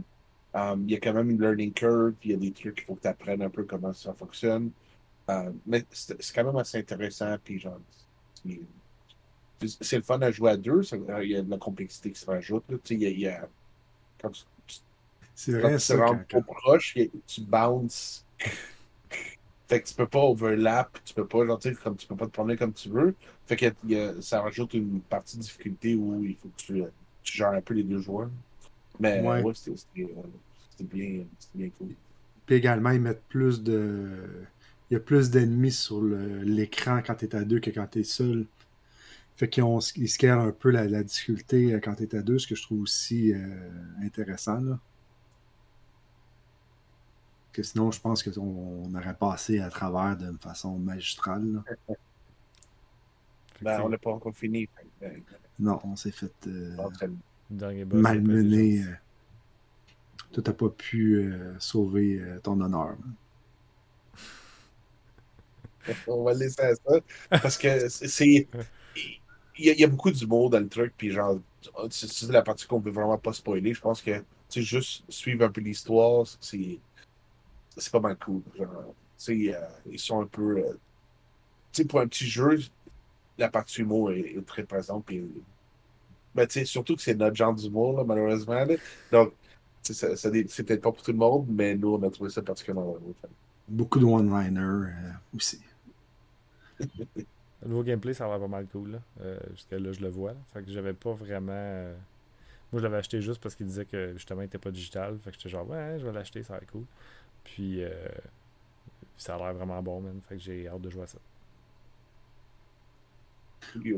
[0.53, 2.85] Um, il y a quand même une learning curve, il y a des trucs qu'il
[2.85, 4.71] faut que tu apprennes un peu comment ça fonctionne.
[5.29, 7.35] Uh, mais c'est quand même assez intéressant.
[7.43, 7.79] Puis genre,
[9.81, 10.81] c'est le fun à jouer à deux.
[11.23, 12.65] Il y a de la complexité qui se rajoute.
[12.89, 13.49] Il y a,
[14.19, 14.43] quand tu,
[15.35, 18.25] c'est vrai, ça, tu proche, tu bounces
[19.67, 22.31] Fait que tu peux pas overlap, tu peux pas, genre, comme tu peux pas te
[22.31, 23.15] promener comme tu veux.
[23.47, 26.83] Fait que y a- ça rajoute une partie de difficulté où il faut que tu,
[27.23, 28.29] tu gères un peu les deux joueurs.
[28.99, 29.41] Mais Ouais.
[29.41, 31.95] ouais, c'était euh, bien, bien cool.
[32.45, 34.45] Puis également, ils mettent plus de.
[34.89, 37.99] Il y a plus d'ennemis sur l'écran quand tu es à deux que quand tu
[37.99, 38.47] es seul.
[39.35, 42.21] Fait qu'ils ont- ils scalent un peu la, la difficulté euh, quand tu es à
[42.21, 43.69] deux, ce que je trouve aussi euh,
[44.01, 44.59] intéressant.
[44.61, 44.79] Là.
[47.51, 51.45] Que sinon, je pense qu'on on aurait passé à travers d'une façon magistrale.
[51.87, 51.95] là.
[53.61, 54.67] Ben, on n'a pas encore fini.
[55.01, 55.21] ben,
[55.59, 56.75] Non, on s'est fait euh,
[58.01, 58.83] malmener.
[58.83, 58.93] Euh.
[60.33, 62.97] Toi, t'as pas pu euh, sauver euh, ton honneur.
[66.07, 66.99] On va laisser à ça.
[67.29, 68.47] Parce que c'est.
[69.57, 71.39] Il y, a, il y a beaucoup d'humour dans le truc, puis genre,
[71.89, 73.73] c'est la partie qu'on peut vraiment pas spoiler.
[73.73, 76.79] Je pense que, tu sais, juste suivre un peu l'histoire, c'est.
[77.77, 78.41] C'est pas mal cool.
[78.57, 78.67] Genre,
[79.17, 79.59] tu sais, euh,
[79.91, 80.57] ils sont un peu.
[80.59, 80.73] euh,
[81.73, 82.59] tu sais, pour un petit jeu,
[83.37, 85.23] la partie humour est, est très présente, puis.
[86.33, 88.65] Ben, tu sais, surtout que c'est notre genre d'humour, là, malheureusement.
[88.65, 88.75] là.
[89.11, 89.33] Donc,
[89.81, 92.41] ça, ça c'est peut-être pas pour tout le monde, mais nous, on a trouvé ça
[92.41, 93.13] particulièrement drôle.
[93.67, 95.61] Beaucoup de one-liners euh, aussi.
[97.65, 98.91] Le nouveau gameplay, ça a l'air pas mal cool.
[98.91, 98.99] Là.
[99.21, 100.31] Euh, jusqu'à là, je le vois.
[100.33, 100.37] là.
[100.53, 101.51] Fait que j'avais pas vraiment.
[101.51, 101.95] euh,
[102.71, 105.17] Moi, je l'avais acheté juste parce qu'il disait que justement, il était pas digital.
[105.23, 106.85] Fait que j'étais genre, ouais, je vais l'acheter, ça va être cool.
[107.43, 107.89] Puis, euh,
[109.17, 110.21] ça a l'air vraiment bon, man.
[110.29, 111.17] Fait que j'ai hâte de jouer à ça.
[113.75, 113.97] Ouais.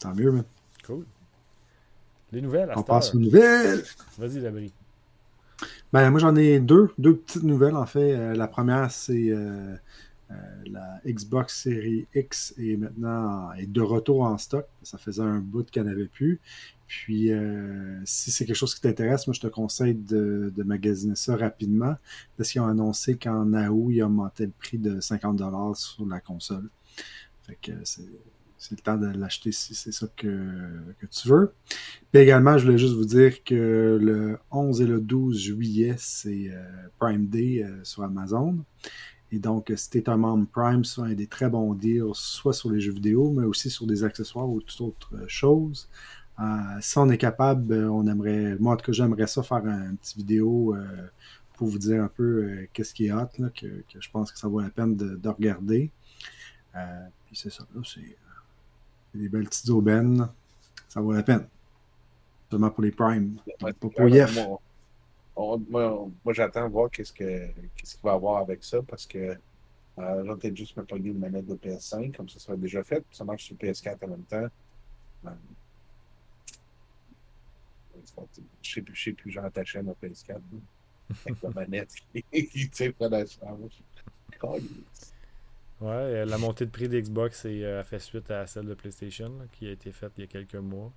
[0.00, 0.44] Tant mieux, man.
[0.86, 1.04] Cool.
[2.32, 3.82] Les nouvelles, à On passe aux nouvelles.
[4.16, 4.72] Vas-y, Labri.
[5.92, 8.34] Ben, moi, j'en ai deux, deux petites nouvelles, en fait.
[8.34, 9.30] La première, c'est
[10.66, 14.66] la Xbox Series X est maintenant est de retour en stock.
[14.82, 16.40] Ça faisait un bout qu'elle n'avait plus.
[16.86, 21.14] Puis, euh, si c'est quelque chose qui t'intéresse, moi, je te conseille de, de magasiner
[21.14, 21.94] ça rapidement
[22.36, 26.68] parce qu'ils ont annoncé qu'en août, ils augmenté le prix de 50$ sur la console.
[27.42, 28.10] Fait que c'est
[28.60, 30.26] c'est le temps de l'acheter si c'est ça que,
[30.98, 31.54] que tu veux.
[32.12, 36.50] Puis également, je voulais juste vous dire que le 11 et le 12 juillet, c'est
[36.50, 36.62] euh,
[36.98, 38.58] Prime Day euh, sur Amazon.
[39.32, 42.52] Et donc, si tu es un membre Prime, ça a des très bons deals, soit
[42.52, 45.88] sur les jeux vidéo, mais aussi sur des accessoires ou toute autre euh, chose.
[46.40, 46.44] Euh,
[46.80, 49.90] si on est capable, euh, on aimerait, moi en tout cas, j'aimerais ça faire un,
[49.90, 51.06] un petit vidéo euh,
[51.54, 54.32] pour vous dire un peu euh, qu'est-ce qui est hot, là, que, que je pense
[54.32, 55.90] que ça vaut la peine de, de regarder.
[56.74, 58.16] Euh, puis c'est ça, là, c'est
[59.14, 60.26] des belles petites aubaines.
[60.88, 61.46] Ça vaut la peine.
[62.50, 63.36] Seulement pour les Prime.
[63.62, 64.34] Ouais, Pas pour Yef.
[64.34, 64.60] Moi,
[65.36, 69.18] moi, moi, j'attends voir qu'est-ce que qu'est-ce qu'il va avoir avec ça parce que
[69.98, 72.82] euh, là, peut-être juste me pogner une manette de PS5, comme ça, ça sera déjà
[72.82, 73.04] fait.
[73.10, 74.48] Ça marche sur PS4 en même temps.
[75.26, 75.30] Euh,
[78.62, 80.38] je sais plus, je sais plus, j'ai attaché à ma PS4 là,
[81.26, 83.24] avec la manette qui, tire la.
[85.80, 88.74] Ouais, euh, la montée de prix d'Xbox est, euh, a fait suite à celle de
[88.74, 90.92] PlayStation, qui a été faite il y a quelques mois.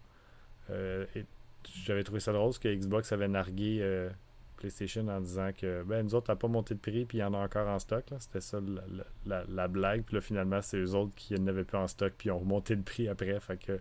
[1.86, 4.10] J'avais trouvé ça drôle parce que Xbox avait nargué euh,
[4.58, 7.24] PlayStation en disant que ben nous autres, t'as pas monté de prix puis il y
[7.24, 8.06] en a encore en stock.
[8.20, 10.04] C'était ça la, la- la- la blague.
[10.04, 12.82] Puis là, finalement, c'est eux autres qui n'avaient plus en stock puis ont remonté le
[12.82, 13.40] prix après.
[13.40, 13.80] Fait que.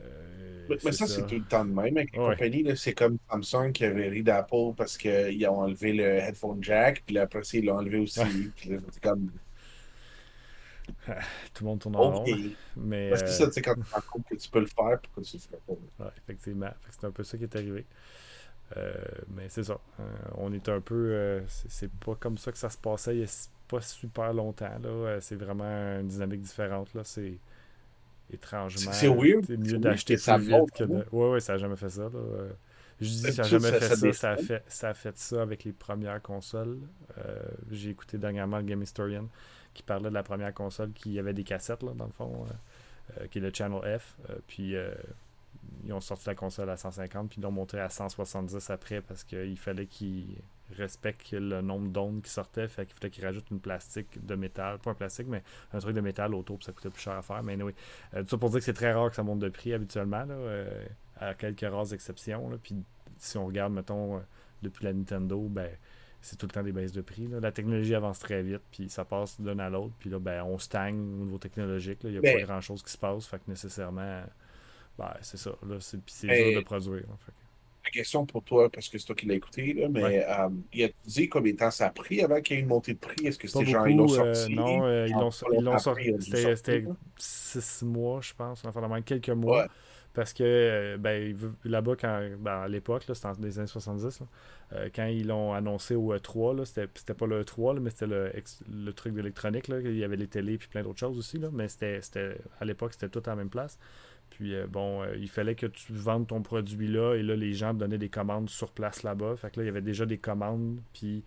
[0.00, 2.34] euh, Mais, mais ça, c'est tout le temps de même avec les Ouais.
[2.34, 2.76] compagnies.
[2.76, 7.14] C'est comme Samsung qui avait ri d'Apple parce qu'ils ont enlevé le headphone jack, puis
[7.14, 8.20] là, après ils l'ont enlevé aussi.
[8.56, 9.30] C'est comme,
[11.54, 12.22] Tout le monde tourne en rond.
[12.22, 12.30] OK.
[12.76, 14.60] Mais, Parce que euh, ça, tu sais, quand tu te rends compte que tu peux
[14.60, 16.04] le faire, pourquoi tu le ferais pas?
[16.04, 16.70] Ouais, effectivement.
[16.90, 17.84] C'est un peu ça qui est arrivé.
[18.76, 18.94] Euh,
[19.28, 19.78] mais c'est ça.
[20.00, 20.02] Euh,
[20.38, 20.94] on est un peu.
[21.12, 24.78] euh, c'est pas comme ça que ça se passait il y a pas super longtemps.
[24.82, 24.88] Là.
[24.88, 25.64] Euh, C'est vraiment
[26.00, 26.92] une dynamique différente.
[26.94, 27.02] Là.
[27.04, 27.38] C'est
[28.32, 28.92] étrangement.
[28.92, 29.44] C'est- weird.
[29.46, 30.96] C'est mieux d'acheter plus vite que de.
[30.96, 31.04] hein.
[31.12, 32.02] Ouais, ouais, ça a jamais fait ça.
[32.02, 32.10] Là.
[32.14, 32.50] Euh,
[33.00, 34.12] Je dis ça a D'habitude, jamais ça- fait ça ça.
[34.12, 36.78] Ça a fait, ça a fait ça avec les premières consoles.
[37.18, 37.38] Euh,
[37.70, 39.28] J'ai écouté dernièrement le Game Historian
[39.76, 43.20] qui parlait de la première console qui avait des cassettes, là, dans le fond, euh,
[43.20, 44.16] euh, qui est le Channel F.
[44.30, 44.74] Euh, puis
[45.84, 49.22] ils ont sorti la console à 150, puis ils l'ont monté à 170 après parce
[49.22, 50.38] qu'il fallait qu'ils
[50.76, 52.66] respectent le nombre d'ondes qui sortaient.
[52.68, 55.94] Fait qu'il fallait qu'ils rajoutent une plastique de métal, pas un plastique, mais un truc
[55.94, 57.42] de métal autour, puis ça coûtait plus cher à faire.
[57.42, 57.74] Mais oui,
[58.12, 60.26] tout ça pour dire que c'est très rare que ça monte de prix habituellement,
[61.20, 62.58] à quelques rares exceptions.
[62.62, 62.82] Puis
[63.18, 64.22] si on regarde, mettons,
[64.62, 65.70] depuis la Nintendo, ben
[66.20, 67.26] c'est tout le temps des baisses de prix.
[67.28, 67.38] là.
[67.40, 70.58] La technologie avance très vite, puis ça passe d'un à l'autre, puis là, ben, on
[70.58, 71.98] stagne au niveau technologique.
[72.04, 74.22] Il n'y a pas grand-chose qui se passe, fait que nécessairement,
[74.98, 75.50] ben, c'est ça.
[75.68, 76.94] Là, c'est, puis c'est Mais- dur de produire.
[77.02, 77.36] là, fait que-
[77.84, 80.26] La question pour toi, parce que c'est toi qui l'as écouté, là, mais Ouais.
[80.28, 82.68] euh, il a dit combien de temps ça a pris avant qu'il y ait une
[82.68, 83.24] montée de prix?
[83.24, 85.30] Est-ce que c'était genre, ils l'ont euh, non, euh, ils l'ont
[85.78, 86.12] sorti.
[86.18, 86.84] C'était, sorti, c'était
[87.16, 89.62] six mois, je pense, enfin, quelques mois.
[89.62, 89.68] Ouais.
[90.16, 94.22] Parce que euh, ben, là-bas, quand, ben, à l'époque, c'était dans les années 70,
[94.72, 98.32] euh, quand ils l'ont annoncé au E3, c'était pas le E3, mais c'était le,
[98.72, 99.68] le, truc d'électronique.
[99.68, 101.36] Il y avait les télés et plein d'autres choses aussi.
[101.36, 102.00] Là, mais c'était
[102.58, 103.78] à l'époque, c'était tout à la même place.
[104.30, 107.74] Puis euh, bon, il fallait que tu vendes ton produit là, et là, les gens
[107.74, 109.36] donnaient des commandes sur place là-bas.
[109.36, 110.80] Fait que là, il y avait déjà des commandes.
[110.94, 111.24] Puis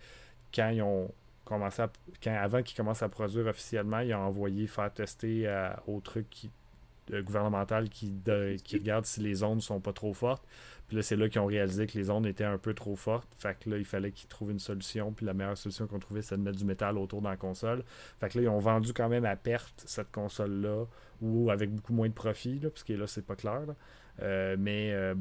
[0.51, 1.13] quand ils ont
[1.45, 1.91] commencé à,
[2.23, 5.47] quand, avant qu'ils commencent à produire officiellement, ils ont envoyé faire tester
[5.85, 6.49] au truc qui
[7.13, 8.13] euh, gouvernemental qui,
[8.63, 10.43] qui regarde si les ondes sont pas trop fortes.
[10.89, 13.29] Puis là, c'est là qu'ils ont réalisé que les ondes étaient un peu trop fortes.
[13.37, 15.11] Fait que là, il fallait qu'ils trouvent une solution.
[15.11, 17.83] Puis la meilleure solution qu'on trouvait, c'est de mettre du métal autour de la console.
[18.19, 20.85] Fait que là, ils ont vendu quand même à perte cette console-là,
[21.21, 23.61] ou avec beaucoup moins de profit, là, parce que là, c'est pas clair.
[24.23, 25.13] Euh, mais euh,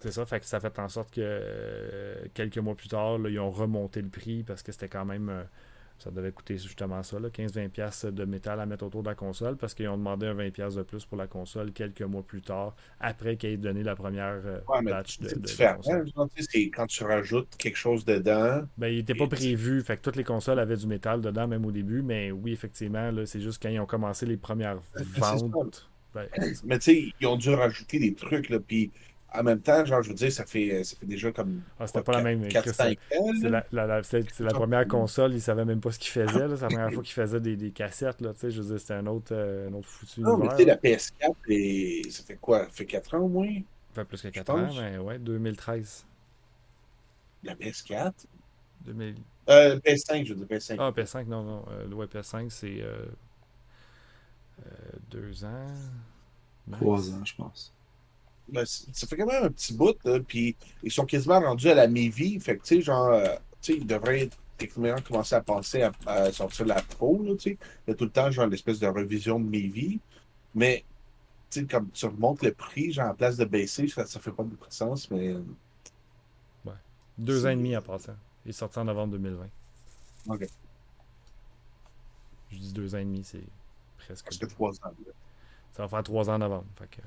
[0.00, 3.52] c'est ça, fait que ça fait en sorte que quelques mois plus tard, ils ont
[3.52, 5.30] remonté le prix parce que c'était quand même
[6.02, 9.74] ça devait coûter justement ça, 15-20$ de métal à mettre autour de la console, parce
[9.74, 13.36] qu'ils ont demandé un 20$ de plus pour la console quelques mois plus tard, après
[13.36, 18.62] qu'ils aient donné la première euh, batch de, de quand tu rajoutes quelque chose dedans.
[18.76, 19.82] Ben, il n'était pas prévu.
[19.82, 23.10] Fait que toutes les consoles avaient du métal dedans, même au début, mais oui, effectivement,
[23.24, 24.80] c'est juste quand ils ont commencé les premières
[25.16, 25.88] ventes.
[26.14, 26.26] Ben,
[26.64, 28.90] mais tu sais, ils ont dû rajouter des trucs, là, puis
[29.34, 31.62] en même temps, genre, je veux dire, ça fait, ça fait déjà comme.
[31.78, 32.48] Ah, c'était pas la même.
[32.50, 34.02] C'est la, la, la,
[34.40, 36.48] la, première console, ils savaient même pas ce qu'ils faisaient.
[36.56, 38.20] C'est la première fois qu'ils faisaient des, des, cassettes.
[38.20, 40.20] Là, je veux dire, c'était un autre, euh, un autre foutu.
[40.20, 42.02] Non, mais tu sais, la PS4, et...
[42.10, 43.54] ça fait quoi Ça fait 4 ans au moins?
[43.94, 46.06] Ça fait plus que 4 ans, mais ouais, 2013.
[47.44, 48.12] La PS4
[48.84, 49.14] 2000...
[49.48, 50.76] euh, PS5, je veux dire, PS5.
[50.78, 51.64] Ah, PS5, non, non.
[51.70, 52.80] Euh, ouais, PS5, c'est.
[52.80, 53.06] Euh,
[54.66, 54.70] euh,
[55.10, 55.66] deux ans.
[56.72, 57.74] Trois ans, je pense.
[58.48, 61.74] Ben, ça fait quand même un petit bout, là, puis ils sont quasiment rendus à
[61.74, 62.38] la mi-vie.
[62.40, 64.28] Fait que, tu sais, genre, euh, tu sais, ils devraient
[64.58, 67.58] techniquement commencer à penser à, sortir la pro, là, tu sais.
[67.86, 70.00] Il y a tout le temps, genre, l'espèce de revision de mi-vie.
[70.54, 70.84] Mais,
[71.50, 74.32] tu sais, comme tu remontes le prix, genre, en place de baisser, ça, ça fait
[74.32, 75.34] pas beaucoup de sens, mais.
[76.64, 76.72] Ouais.
[77.16, 78.12] Deux ans et demi à passer.
[78.44, 79.46] Il est sorti en novembre 2020.
[80.28, 80.46] OK.
[82.50, 83.42] Je dis deux ans et demi, c'est
[83.96, 84.26] presque.
[84.26, 84.92] Presque trois ans.
[85.72, 86.66] Ça va faire trois ans en novembre.
[86.76, 87.00] Fait que...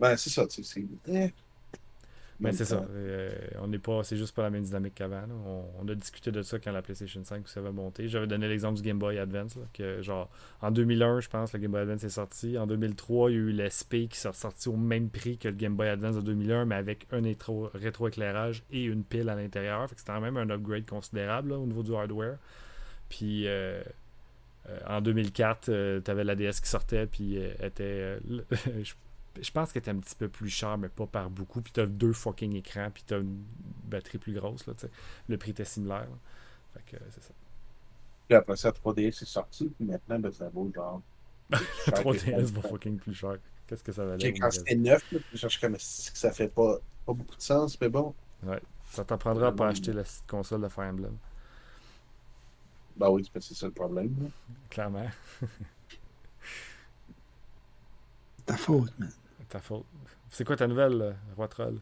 [0.00, 0.84] Ben, c'est ça, tu sais.
[1.08, 1.30] Eh.
[2.40, 2.86] Ben, c'est ça.
[2.90, 5.24] Euh, on n'est pas, c'est juste pas la même dynamique qu'avant.
[5.78, 8.08] On, a discuté de ça quand la PlayStation 5 s'est monté.
[8.08, 9.58] J'avais donné l'exemple du Game Boy Advance.
[9.74, 10.30] que, genre,
[10.62, 12.56] en 2001, je pense, le Game Boy Advance est sorti.
[12.56, 15.54] En 2003, il y a eu l'SP qui est sorti au même prix que le
[15.54, 19.86] Game Boy Advance de 2001, mais avec un rétro-éclairage et une pile à l'intérieur.
[19.90, 22.38] C'était quand même un upgrade considérable au niveau du hardware.
[23.10, 23.46] Puis.
[23.46, 23.82] Euh, euh,
[24.86, 28.18] en 2004, tu avais la DS qui sortait, puis était.
[29.40, 31.60] je pense qu'elle était un petit peu plus cher, mais pas par beaucoup.
[31.60, 33.42] Puis t'as deux fucking écrans, puis t'as une
[33.84, 34.66] batterie plus grosse.
[34.66, 34.74] Là,
[35.28, 36.08] le prix était similaire.
[36.74, 37.32] Fait que c'est ça.
[38.28, 41.02] Puis après ça, 3DS est sorti, puis maintenant, ben, ça vaut genre.
[41.50, 43.38] 3DS va fucking plus cher.
[43.66, 44.32] Qu'est-ce que ça valait?
[44.32, 48.14] Quand c'était neuf, je comme si ça fait pas, pas beaucoup de sens, mais bon.
[48.44, 48.60] Ouais.
[48.90, 51.16] Ça t'apprendra pas acheter la console de Fire Emblem.
[52.96, 54.30] Bah oui, c'est ça le problème.
[54.68, 55.08] Clairement.
[58.46, 59.10] ta faute, man.
[59.48, 59.86] Ta faute.
[60.28, 61.80] C'est quoi ta nouvelle, Roi Troll?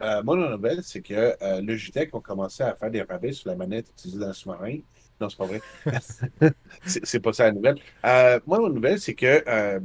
[0.00, 3.50] Euh, moi, la nouvelle, c'est que euh, Logitech ont commencé à faire des rabais sur
[3.50, 4.78] la manette utilisée dans le sous-marin.
[5.20, 5.60] Non, c'est pas vrai.
[6.84, 7.78] c'est pas ça la nouvelle.
[8.04, 9.80] Euh, moi, la nouvelle, c'est que euh,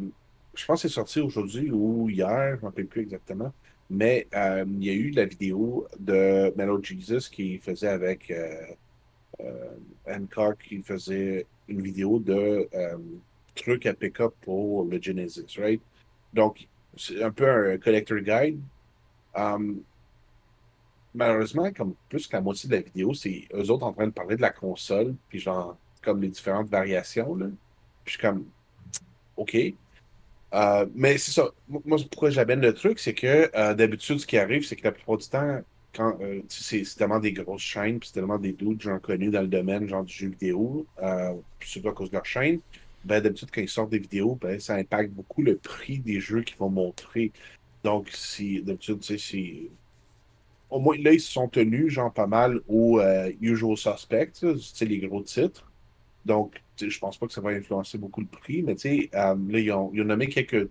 [0.54, 3.52] je pense que c'est sorti aujourd'hui ou hier, je ne m'en rappelle plus exactement.
[3.90, 8.32] Mais euh, il y a eu la vidéo de Mellow Jesus qui faisait avec
[10.08, 12.70] Hancock, qui faisait une vidéo de
[13.56, 15.82] trucs à pick-up pour le Genesis, right?
[16.34, 18.60] Donc, c'est un peu un collector guide.
[19.36, 19.82] Um,
[21.14, 24.12] malheureusement, comme plus que la moitié de la vidéo, c'est eux autres en train de
[24.12, 27.48] parler de la console, puis genre, comme les différentes variations, là.
[28.04, 28.46] Puis je suis comme,
[29.38, 29.56] OK.
[30.54, 31.50] Euh, mais c'est ça.
[31.68, 34.92] Moi, pourquoi j'amène le truc, c'est que euh, d'habitude, ce qui arrive, c'est que la
[34.92, 35.62] plupart du temps,
[36.00, 39.48] euh, c'est tellement des grosses chaînes, puis c'est tellement des doutes, genre connus dans le
[39.48, 42.60] domaine, genre du jeu vidéo, euh, surtout à cause de leur chaîne,
[43.06, 46.42] ben, d'habitude, quand ils sortent des vidéos, ben, ça impacte beaucoup le prix des jeux
[46.42, 47.32] qu'ils vont montrer.
[47.84, 49.70] Donc, si d'habitude, tu sais.
[50.70, 54.86] Au moins, là, ils se sont tenus, genre, pas mal au euh, Usual Suspect, c'est
[54.86, 55.72] les gros titres.
[56.26, 59.36] Donc, je pense pas que ça va influencer beaucoup le prix, mais tu sais, euh,
[59.50, 60.70] là, ils ont, ils ont, nommé quelques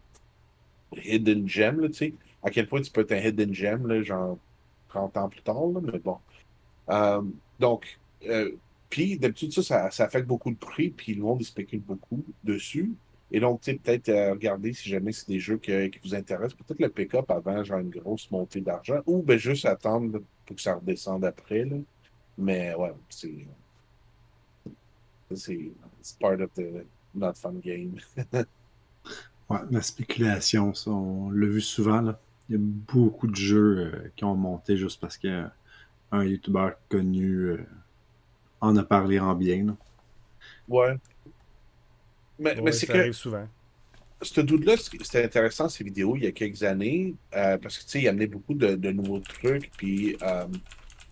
[1.04, 2.14] hidden gems, tu sais.
[2.42, 4.38] À quel point tu peux être un hidden gem, là, genre
[4.92, 6.18] 30 ans plus tard, là, mais bon.
[6.90, 7.22] Euh,
[7.59, 7.98] donc,
[8.90, 12.94] puis d'habitude, ça, ça, affecte beaucoup le prix, puis le monde spécule beaucoup dessus.
[13.31, 15.72] Et donc, tu sais, peut-être euh, regarder si jamais c'est des jeux qui
[16.05, 20.20] vous intéressent, peut-être le pick-up avant, genre une grosse montée d'argent, ou ben juste attendre
[20.44, 21.64] pour que ça redescende après.
[21.64, 21.76] Là.
[22.37, 23.46] Mais ouais, c'est.
[25.35, 25.72] C'est
[26.20, 27.96] part of the not fun game.
[29.50, 32.00] Ouais, la spéculation, ça, on l'a vu souvent.
[32.00, 32.18] Là.
[32.53, 35.51] Il y a beaucoup de jeux euh, qui ont monté juste parce qu'un
[36.12, 37.67] YouTuber connu euh,
[38.61, 39.65] en a parlé en bien.
[39.65, 39.77] Là.
[40.69, 40.97] Ouais.
[42.38, 43.49] Mais, Ouais, mais c'est ça que arrive souvent.
[44.21, 47.88] ce doute-là, c'était intéressant ces vidéos il y a quelques années, euh, parce que tu
[47.91, 50.59] sais, il amenait beaucoup de, de nouveaux trucs, puis euh, tu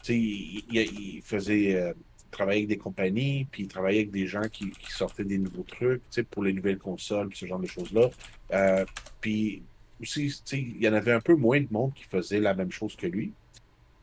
[0.03, 1.95] sais, il, il- il faisait euh,
[2.31, 5.65] travailler avec des compagnies, puis il travaillait avec des gens qui, qui sortaient des nouveaux
[5.65, 8.11] trucs, tu sais, pour les nouvelles consoles, puis ce genre de choses-là.
[8.53, 8.85] Euh,
[9.21, 9.63] puis
[10.01, 12.71] aussi, tu il y en avait un peu moins de monde qui faisait la même
[12.71, 13.33] chose que lui.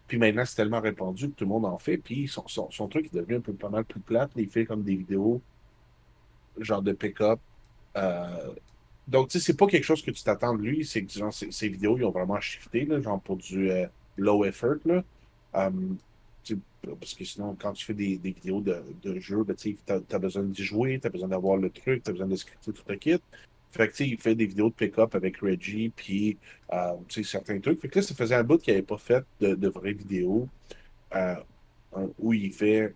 [0.07, 2.88] Puis maintenant, c'est tellement répandu que tout le monde en fait, puis son, son, son
[2.88, 4.31] truc est devenu un peu pas mal plus plate.
[4.36, 5.41] Il fait comme des vidéos,
[6.60, 7.39] genre de pick-up.
[7.97, 8.53] Euh,
[9.07, 10.86] donc, tu sais, c'est pas quelque chose que tu t'attends de lui.
[10.86, 14.45] C'est que, genre, ces, vidéos, ils ont vraiment shifté, là, genre pour du euh, low
[14.45, 15.03] effort, là.
[15.55, 15.71] Euh,
[16.43, 16.60] tu
[16.99, 20.19] parce que sinon, quand tu fais des, des vidéos de, de jeux, ben, tu as
[20.19, 23.19] besoin d'y jouer, t'as besoin d'avoir le truc, t'as besoin de scripter tout le kit.
[23.71, 26.38] Fait que, il fait des vidéos de pick-up avec Reggie, puis,
[26.73, 27.80] euh, certains trucs.
[27.80, 30.47] Fait que là, ça faisait un bout qu'il n'avait pas fait de, vraies vidéos
[31.15, 31.36] euh,
[32.19, 32.93] où il fait,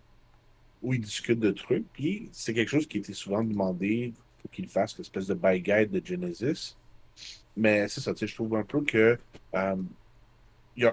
[0.82, 1.84] où il discute de trucs.
[1.92, 5.90] Puis, c'est quelque chose qui était souvent demandé pour qu'il fasse l'espèce de buy guide
[5.90, 6.76] de Genesis.
[7.56, 9.18] Mais c'est ça, je trouve un peu que
[9.54, 9.76] euh,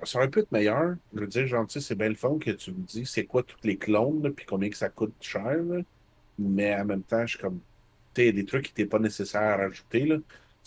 [0.04, 0.96] ça aurait pu être meilleur.
[1.14, 3.60] Je veux dire, genre, c'est bien le fun que tu me dis c'est quoi tous
[3.64, 5.58] les clones, puis combien que ça coûte cher.
[6.38, 7.60] Mais en même temps, je suis comme,
[8.28, 10.18] a des trucs qui n'étaient pas nécessaires à rajouter, là.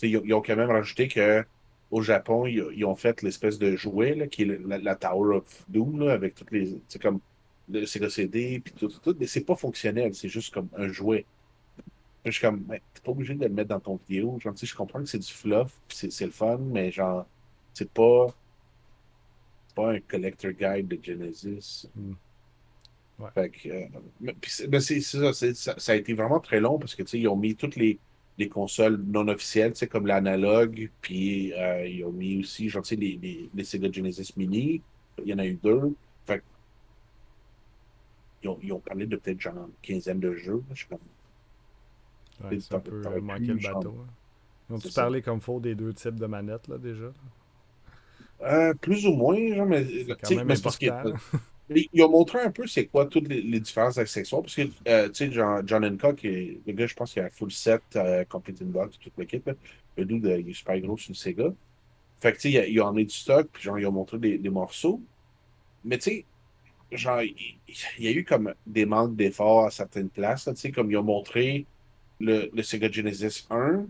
[0.01, 1.45] Ils, ont- quand même rajouté que
[1.91, 5.99] au Japon, ils, ont fait l'espèce de jouet, là, qui est la, Tower of Doom,
[5.99, 6.81] là, avec toutes les.
[6.87, 7.19] C'est comme
[7.69, 9.15] le CD, puis tout, tout, tout.
[9.19, 11.25] Mais c'est pas fonctionnel, c'est juste comme un jouet.
[12.25, 14.39] Je suis comme, t'es pas obligé de le mettre dans ton vidéo.
[14.39, 17.25] Genre, je comprends que c'est du fluff, c'est le fun, mais genre,
[17.73, 18.33] c'est pas.
[19.67, 21.89] C'est pas un collector guide de Genesis.
[21.95, 22.13] Mm.
[23.35, 23.85] Fait que, euh,
[24.21, 27.03] mais, puis c'est- mais c'est c'est ça, ça, a été vraiment très long parce que,
[27.17, 27.99] ils ont mis toutes les,
[28.37, 33.49] les consoles non officielles, comme l'analogue, puis euh, ils ont mis aussi, genre, les, les,
[33.53, 34.81] les Sega Genesis Mini.
[35.23, 35.95] Il y en a eu deux.
[36.25, 36.43] Fait que,
[38.43, 40.63] ils ont, ils ont parlé de peut-être genre une quinzaine de jeux.
[40.71, 40.99] Je suis comme,
[42.43, 43.95] Ouais, c'est un T'aurais- peu t'aurais manquer pu, le bateau.
[44.01, 44.07] hein.
[44.69, 45.03] Ils ont-tu C'est ça.
[45.03, 47.13] parlé comme faut des deux types de manettes, là, déjà?
[48.41, 50.85] Euh, plus ou moins, genre, mais, C'est quand même mais parce que,
[51.69, 54.41] ils ont montré un peu c'est quoi toutes les, différents accessoires.
[54.41, 57.25] Parce que, euh, tu sais, John, John Hancock, est- le gars, je pense qu'il a
[57.25, 59.49] un full set, euh, complete in box, toute l'équipe.
[59.97, 61.53] Le dude, euh, il est super gros sur le Sega.
[62.21, 64.49] Fait que, tu sais, il a- emmené du stock, puis genre, ils ont montré des,
[64.49, 65.01] morceaux.
[65.85, 66.25] Mais, tu sais,
[66.91, 67.35] genre, il,
[67.99, 71.03] y a eu comme des manques d'efforts à certaines places, tu sais, comme ils ont
[71.03, 71.65] montré
[72.19, 73.87] le, le Sega Genesis 1,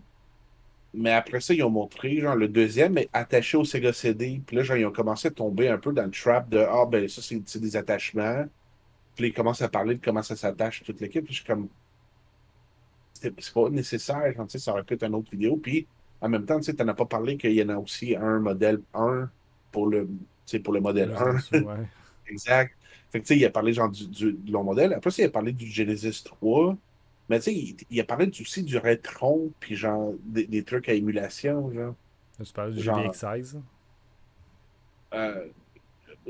[0.94, 4.42] mais après ça, ils ont montré, genre, le deuxième est attaché au Sega CD.
[4.46, 6.86] Puis là, genre, ils ont commencé à tomber un peu dans le trap de Ah,
[6.86, 8.46] ben, ça, c'est des attachements.
[9.16, 11.26] Puis ils commencent à parler de comment ça s'attache toute l'équipe.
[11.26, 11.68] Puis je suis comme.
[13.14, 14.34] C'est pas nécessaire.
[14.36, 15.58] genre, tu sais, ça aurait pu être une autre vidéo.
[15.58, 15.88] Puis
[16.22, 18.40] en même temps, tu sais, t'en as pas parlé qu'il y en a aussi un
[18.40, 19.30] modèle 1
[19.72, 20.12] pour le, tu
[20.46, 21.30] sais, pour le modèle Plus 1.
[21.30, 21.88] en dessous, ouais.
[22.28, 22.76] Exact.
[23.12, 24.94] Fait que, tu sais, il a parlé genre du, du, long modèle.
[24.94, 26.78] Après il a parlé du Genesis 3.
[27.30, 30.90] Mais tu sais, il, il a parlé aussi du Retron, puis genre des, des trucs
[30.90, 31.96] à émulation, genre.
[32.44, 33.62] Tu parles du Genre- GBX16?
[35.14, 35.46] Euh,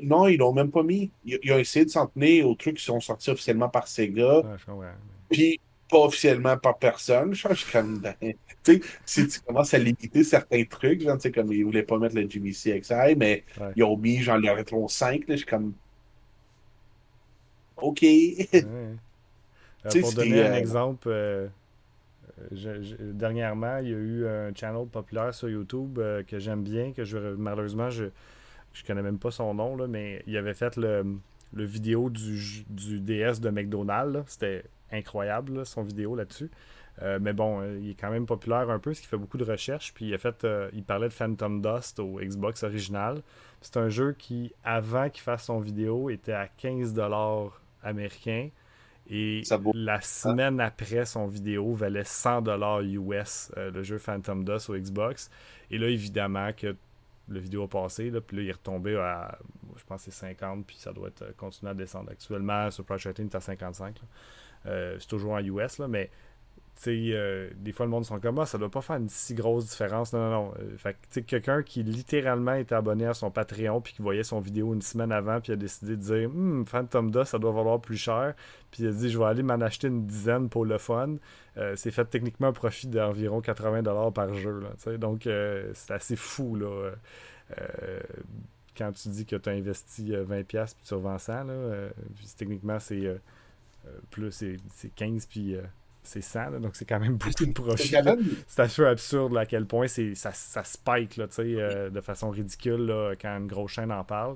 [0.01, 1.09] non, ils l'ont même pas mis.
[1.25, 4.39] Ils, ils ont essayé de s'en tenir aux trucs qui sont sortis officiellement par Sega,
[4.41, 4.85] Ouais, je comprends.
[5.29, 7.33] puis pas officiellement par personne.
[7.33, 11.31] Je suis comme, tu sais, si tu commences à limiter certains trucs, genre, tu sais,
[11.31, 13.71] comme ils voulaient pas mettre le GVC XI, mais Ouais.
[13.75, 15.73] ils ont mis genre le Retron 5, là, je suis comme,
[17.77, 18.01] OK.
[18.01, 18.47] Ouais.
[19.85, 21.47] Euh, pour donner un euh, exemple, euh,
[22.51, 26.63] je- je- dernièrement, il y a eu un channel populaire sur YouTube euh, que j'aime
[26.63, 28.05] bien, que je malheureusement je
[28.73, 31.05] je connais même pas son nom, là, mais il avait fait le,
[31.53, 34.23] le vidéo du, du DS de McDonald's.
[34.27, 36.49] C'était incroyable, là, son vidéo là-dessus.
[37.03, 39.43] Euh, mais bon, il est quand même populaire un peu, parce qu'il fait beaucoup de
[39.43, 39.93] recherches.
[39.93, 43.21] Puis il a fait, euh, il parlait de Phantom Dust au Xbox original.
[43.61, 47.51] C'est un jeu qui, avant qu'il fasse son vidéo, était à 15$
[47.83, 48.49] américains.
[49.09, 54.77] Et la semaine après son vidéo valait 100$ US, euh, le jeu Phantom Dust au
[54.77, 55.29] Xbox.
[55.69, 56.75] Et là, évidemment, que
[57.27, 59.37] le vidéo a passé, là, puis là, il est retombé à,
[59.77, 62.11] je pense c'est 50, puis ça doit être, euh, continuer à descendre.
[62.11, 63.99] Actuellement, sur Project est à 55.
[63.99, 64.07] là.
[64.65, 66.09] Euh, c'est toujours en US, là, mais
[66.87, 69.69] euh, des fois, le monde sont comme, ah, ça doit pas faire une si grosse
[69.69, 70.13] différence.
[70.13, 70.53] Non, non, non.
[70.59, 74.39] Euh, fait que, quelqu'un qui littéralement était abonné à son Patreon, puis qui voyait son
[74.39, 77.79] vidéo une semaine avant, puis a décidé de dire, Hum, Phantom Dust, ça doit valoir
[77.79, 78.33] plus cher.
[78.71, 81.15] Puis il a dit, je vais aller m'en acheter une dizaine pour le fun.
[81.57, 84.59] Euh, c'est fait techniquement un profit d'environ 80$ par jeu.
[84.59, 86.91] Là, donc, euh, c'est assez fou, là.
[88.75, 92.25] Quand tu dis que tu as investi euh, 20$ puis tu revends 100, là, puis
[92.35, 93.21] techniquement, c'est
[94.09, 95.57] plus, c'est c'est 15 puis
[96.03, 97.89] c'est 100, donc c'est quand même beaucoup de profit.
[98.47, 102.01] C'est un peu absurde là, à quel point c'est, ça, ça spike là, euh, de
[102.01, 104.35] façon ridicule là, quand une grosse chaîne en parle.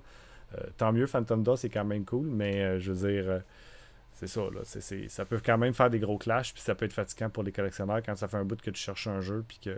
[0.57, 3.41] Euh, tant mieux, Phantom DOS c'est quand même cool, mais euh, je veux dire,
[4.13, 6.73] c'est ça, là, c'est, c'est- ça peut quand même faire des gros clashs, puis ça
[6.73, 9.21] peut être fatigant pour les collectionneurs quand ça fait un bout que tu cherches un
[9.21, 9.77] jeu, puis que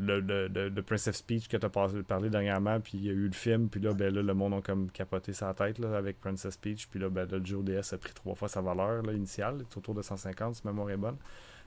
[0.00, 3.08] le, le, le- le Prince of Speech que tu as parlé dernièrement, puis il y
[3.10, 5.78] a eu le film, puis là, ben, là, le monde a comme capoté sa tête
[5.78, 8.34] là, avec Prince of Speech, puis là, ben, là, le jeu ODS a pris trois
[8.34, 11.16] fois sa valeur là, initiale, c'est autour de 150 si ma mémoire est bonne.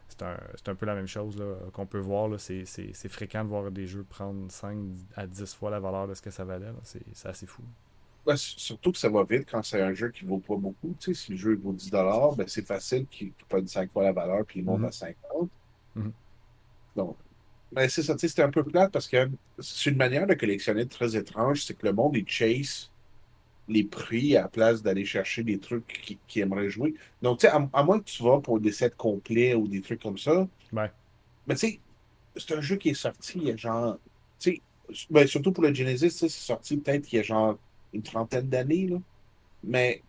[0.08, 0.38] C'est un,
[0.68, 1.44] un peu la même chose
[1.74, 2.30] qu'on peut voir.
[2.40, 2.64] C'est,
[3.10, 4.78] fréquent de voir des jeux prendre 5
[5.16, 6.72] à 10 fois la valeur de ce que ça valait.
[6.84, 7.64] C'est, assez fou.
[8.26, 10.96] Ouais, surtout que ça va vite quand c'est un jeu qui vaut pas beaucoup.
[11.00, 14.12] Tu sais, si le jeu vaut 10 ben c'est facile qu'il prenne 5 fois la
[14.14, 14.86] valeur puis il monte Mhm.
[14.86, 15.50] à 50.
[15.96, 16.12] Mhm.
[16.96, 17.18] Donc,
[17.72, 20.34] mais c'est ça, tu sais, c'était un peu plate parce que c'est une manière de
[20.34, 22.92] collectionner très étrange, c'est que le monde, il chase
[23.68, 26.96] les prix à la place d'aller chercher des trucs qui, qui aimeraient jouer.
[27.22, 29.82] Donc, tu sais, à, à moins que tu vas pour des sets complets ou des
[29.82, 30.92] trucs comme ça, Ouais.
[31.48, 31.84] mais tu sais,
[32.36, 34.00] c'est un jeu qui est sorti il y a genre,
[34.40, 37.60] tu sais, ben, surtout pour le Genesis, c'est sorti peut-être il y a genre
[37.94, 38.98] une trentaine d'années, là.
[39.64, 40.06] Mais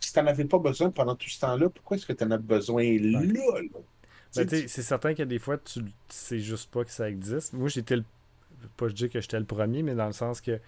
[0.00, 2.30] si tu n'en avais pas besoin pendant tout ce temps-là, pourquoi est-ce que tu en
[2.32, 3.40] as besoin là, là?
[4.36, 7.08] Ben, Tu c'est certain qu'il y a des fois, tu sais juste pas que ça
[7.08, 7.52] existe.
[7.52, 8.04] Moi, j'étais le.
[8.76, 10.60] Pas je dis que j'étais le premier, mais dans le sens que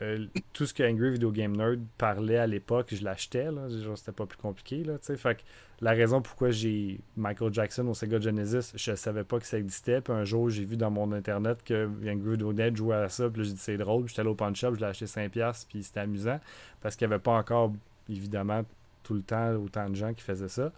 [0.00, 3.48] euh, tout ce que Angry Video Game Nerd parlait à l'époque, je l'achetais.
[3.94, 4.84] C'était pas plus compliqué.
[4.84, 5.42] Là, fait que
[5.80, 10.00] la raison pourquoi j'ai Michael Jackson au Sega Genesis, je savais pas que ça existait.
[10.00, 13.28] Puis un jour, j'ai vu dans mon internet que Angry Video Nerd jouait à ça.
[13.28, 14.04] Puis j'ai dit c'est drôle.
[14.04, 15.66] Puis j'étais allé au pawn shop, je l'ai acheté 5$.
[15.68, 16.40] Puis c'était amusant.
[16.80, 17.72] Parce qu'il n'y avait pas encore,
[18.08, 18.64] évidemment,
[19.02, 20.72] tout le temps autant de gens qui faisaient ça.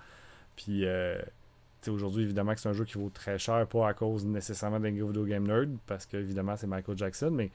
[0.57, 0.85] Puis.
[0.87, 1.21] euh,
[1.91, 5.03] aujourd'hui, évidemment, que c'est un jeu qui vaut très cher, pas à cause nécessairement d'Angry
[5.03, 7.51] Video Game Nerd, parce que évidemment, c'est Michael Jackson, mais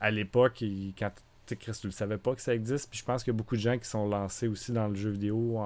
[0.00, 0.62] à l'époque,
[0.98, 1.10] quand
[1.56, 3.56] Chris, tu le savais pas que ça existe, puis je pense qu'il y a beaucoup
[3.56, 5.58] de gens qui sont lancés aussi dans le jeu vidéo,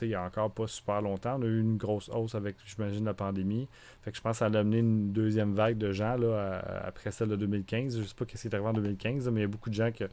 [0.00, 1.38] il y a encore pas super longtemps.
[1.38, 3.68] On a eu une grosse hausse avec, j'imagine, la pandémie.
[4.00, 7.10] Fait que je pense que ça a amené une deuxième vague de gens, là, après
[7.10, 7.98] celle de 2015.
[7.98, 9.68] Je sais pas ce qui est arrivé en 2015, là, mais il y a beaucoup
[9.68, 10.04] de gens qui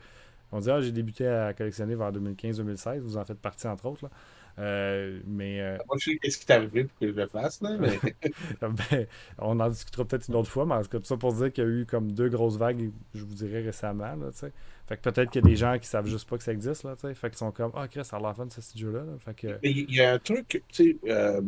[0.52, 4.04] ont dit, ah, j'ai débuté à collectionner vers 2015-2016, vous en faites partie, entre autres,
[4.04, 4.12] là.
[4.60, 7.62] Euh, mais euh, Moi, je sais qu'est-ce qui t'est arrivé pour que je le fasse,
[7.62, 8.00] là, mais
[8.62, 11.34] ben, on en discutera peut-être une autre fois, mais en tout cas, tout ça pour
[11.34, 14.16] dire qu'il y a eu comme deux grosses vagues, je vous dirais récemment.
[14.16, 14.52] Là, tu sais.
[14.88, 16.84] fait que peut-être qu'il y a des gens qui savent juste pas que ça existe.
[16.84, 17.14] Là, tu sais.
[17.14, 19.00] fait qu'ils sont comme Ah, Chris, ça a l'air fun ce petit jeu-là.
[19.00, 19.14] là.
[19.20, 21.42] Fait que, il y a un truc, tu sais, euh,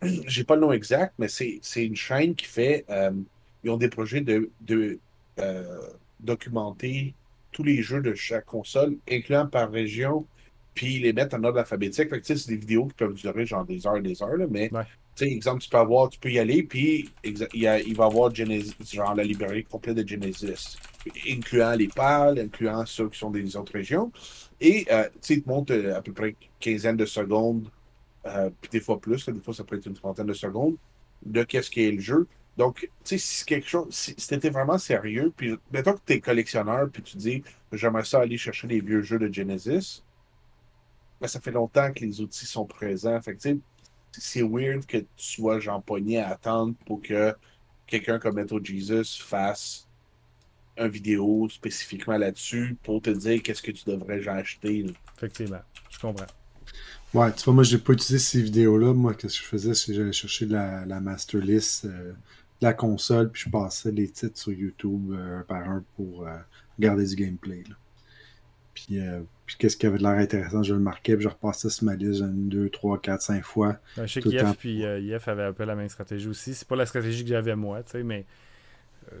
[0.26, 3.12] j'ai pas le nom exact, mais c'est c'est une chaîne qui fait, euh,
[3.62, 4.98] ils ont des projets de, de
[6.20, 7.14] documenter
[7.52, 10.26] tous les jeux de chaque console, incluant par région,
[10.76, 12.10] puis les mettre en ordre alphabétique.
[12.10, 14.46] Fait que, c'est des vidéos qui peuvent durer genre des heures et des heures, là,
[14.50, 14.84] mais, Ouais.
[15.16, 17.96] tu sais, exemple, tu peux avoir, tu peux y aller, puis exa- il, a- il
[17.96, 20.76] va y avoir Genesis, genre la librairie complète de Genesis,
[21.28, 24.12] incluant les pales, incluant ceux qui sont des autres régions.
[24.60, 27.70] Et, euh, tu sais, il te montre euh, à peu près une quinzaine de secondes
[28.26, 30.76] euh, puis des fois plus, là, des fois ça peut être une trentaine de secondes,
[31.24, 32.26] de qu'est-ce qu'est le jeu.
[32.56, 36.00] Donc, tu sais, si c'est quelque chose, si si t'étais vraiment sérieux, puis mettons que
[36.04, 40.02] t'es collectionneur, puis tu dis, j'aimerais ça aller chercher les vieux jeux de Genesis,
[41.20, 43.20] ben, ça fait longtemps que les outils sont présents.
[43.20, 43.58] Fait que,
[44.12, 47.34] c'est weird que tu sois, genre, pogné à attendre pour que
[47.86, 49.86] quelqu'un comme Metal Jesus fasse
[50.76, 54.82] une vidéo spécifiquement là-dessus pour te dire qu'est-ce que tu devrais genre acheter.
[54.82, 54.92] là.
[55.16, 55.60] effectivement,
[55.90, 56.26] je comprends.
[57.14, 58.92] Ouais, tu vois, moi, j'ai pas utilisé ces vidéos-là.
[58.92, 62.12] Moi, qu'est-ce que je faisais, c'est que j'allais chercher la, la master list euh,
[62.60, 66.26] de la console, puis je passais les titres sur YouTube euh, un par un pour
[66.26, 66.36] euh,
[66.78, 67.62] regarder du gameplay.
[67.68, 67.76] là.
[68.76, 71.70] Puis, euh, puis qu'est-ce qui avait de l'air intéressant, je le marquais, puis je repassais
[71.70, 73.78] sur ma liste une, deux, trois, quatre, cinq fois.
[73.96, 74.54] Ben, je sais Tout le qu'IF temps.
[74.54, 76.52] puis euh, IF avaient un peu la même stratégie aussi.
[76.54, 78.26] C'est pas la stratégie que j'avais moi, tu sais, mais
[79.12, 79.16] euh,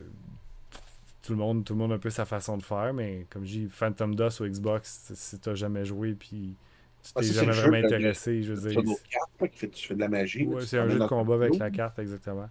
[1.22, 3.44] tout le monde, tout le monde a un peu sa façon de faire, mais comme
[3.46, 6.54] je dis, Phantom DOS ou Xbox, si t'as jamais joué puis
[7.02, 8.96] tu Ah, t'es jamais vraiment intéressé, je veux Tu dire.
[10.60, 12.50] c'est un jeu de combat avec la carte, exactement.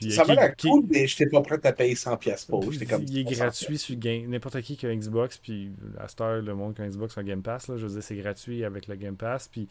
[0.00, 2.48] Puis, Ça euh, va qui- cool, mais je n'étais pas prêt à payer 100$ piastres
[2.48, 2.60] pour.
[2.60, 3.02] Comme.
[3.08, 6.20] il est 300 gratuit sur game- n'importe qui qui a un Xbox, puis à cette
[6.20, 8.02] heure, le monde qui a un Xbox a un Game Pass, là, je veux dire,
[8.02, 9.68] c'est gratuit avec le Game Pass, puis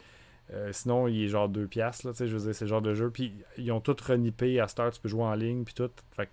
[0.53, 2.93] euh, sinon, il est genre 2 piastres, là, je veux dire, c'est le genre de
[2.93, 5.73] jeu, puis ils ont tout renippé, à cette heure, tu peux jouer en ligne, puis
[5.73, 6.31] tout, fait que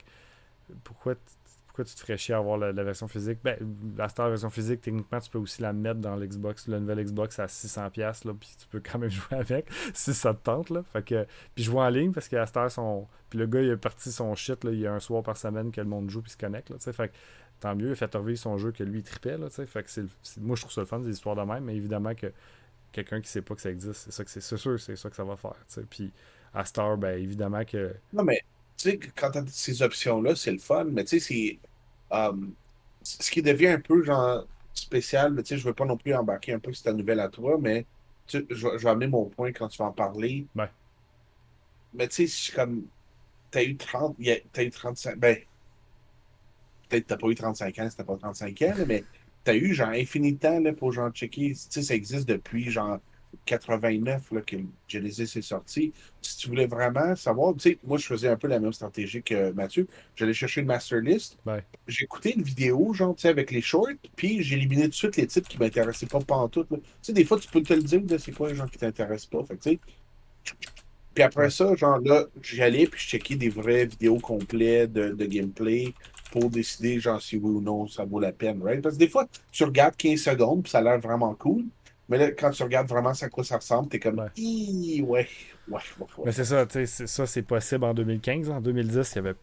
[0.85, 1.15] pourquoi,
[1.73, 3.39] pourquoi tu te ferais chier à avoir la, la version physique?
[3.43, 3.57] Ben,
[3.97, 7.47] la version physique, techniquement, tu peux aussi la mettre dans l'Xbox, le nouvel Xbox à
[7.47, 10.83] 600$, piastres, là, puis tu peux quand même jouer avec, si ça te tente, là,
[10.83, 13.09] fait que, puis en ligne, parce cette heure, son...
[13.31, 15.39] puis le gars, il a parti son shit, là, il y a un soir par
[15.39, 17.15] semaine que le monde joue, puis se connecte, là, fait que
[17.61, 20.05] tant mieux, il a fait revivre son jeu que lui, il tripait, fait que c'est,
[20.43, 22.31] moi, je trouve ça le fun, des histoires de même, mais évidemment que
[22.93, 25.17] quelqu'un qui sait pas que ça existe, c'est ça que c'est, sûr, c'est ça que
[25.17, 25.57] ça va faire,
[25.89, 26.13] puis
[26.53, 28.43] à Star, ben, évidemment que, Non, mais
[28.77, 31.59] sais, quand tu as ces options-là, c'est le fun, mais tu sais, c'est.
[32.17, 32.33] euh,
[33.03, 36.15] ce qui devient un peu genre spécial, mais tu sais, je veux pas non plus
[36.15, 37.85] embarquer un peu sur ta nouvelle à toi, mais
[38.27, 40.47] tu je, vais- je vais amener mon point quand tu vas en parler.
[40.57, 40.71] Ouais.
[41.95, 42.87] mais tu sais, c'est comme.
[43.51, 44.17] T'as eu 30.
[44.19, 45.17] y a- T'as eu 35.
[45.19, 45.37] Ben.
[46.89, 49.05] Peut-être que t'as pas eu 35 ans, c'était pas 35 ans, mais
[49.45, 51.51] t'as eu genre infini de temps là, pour genre checker.
[51.53, 52.99] Tu sais, ça existe depuis genre
[53.45, 54.57] 89 là, que
[54.89, 55.93] Genesis est sorti.
[56.21, 59.23] Si tu voulais vraiment savoir, tu sais, moi je faisais un peu la même stratégie
[59.23, 59.87] que Mathieu.
[60.17, 61.39] J'allais chercher une master list.
[61.47, 61.65] Ouais.
[62.01, 65.17] Écouté une vidéo, genre, tu sais, avec les shorts, puis j'ai éliminé tout de suite
[65.17, 66.69] les titres qui m'intéressaient pas pantoute.
[66.69, 69.27] Tu sais, des fois, tu peux te le dire, c'est quoi les gens qui t'intéressent
[69.27, 69.45] pas.
[69.45, 69.81] Fait que, tu sais,
[71.15, 75.11] puis après ça, genre là, j'y allais puis je checkais des vraies vidéos complètes de,
[75.11, 75.95] de gameplay
[76.31, 78.81] pour décider genre si oui ou non ça vaut la peine, right?
[78.81, 81.65] Parce que des fois, tu regardes 15 secondes puis ça a l'air vraiment cool.
[82.13, 84.29] Mais là, quand tu regardes vraiment à quoi ça ressemble, t'es comme Ouais.
[84.37, 85.27] Ouais, ouais,
[85.69, 86.07] ouais, ouais.
[86.27, 88.51] Mais c'est ça, tu sais, ça c'est possible en 2015.
[88.51, 89.39] En 2010, il n'y avait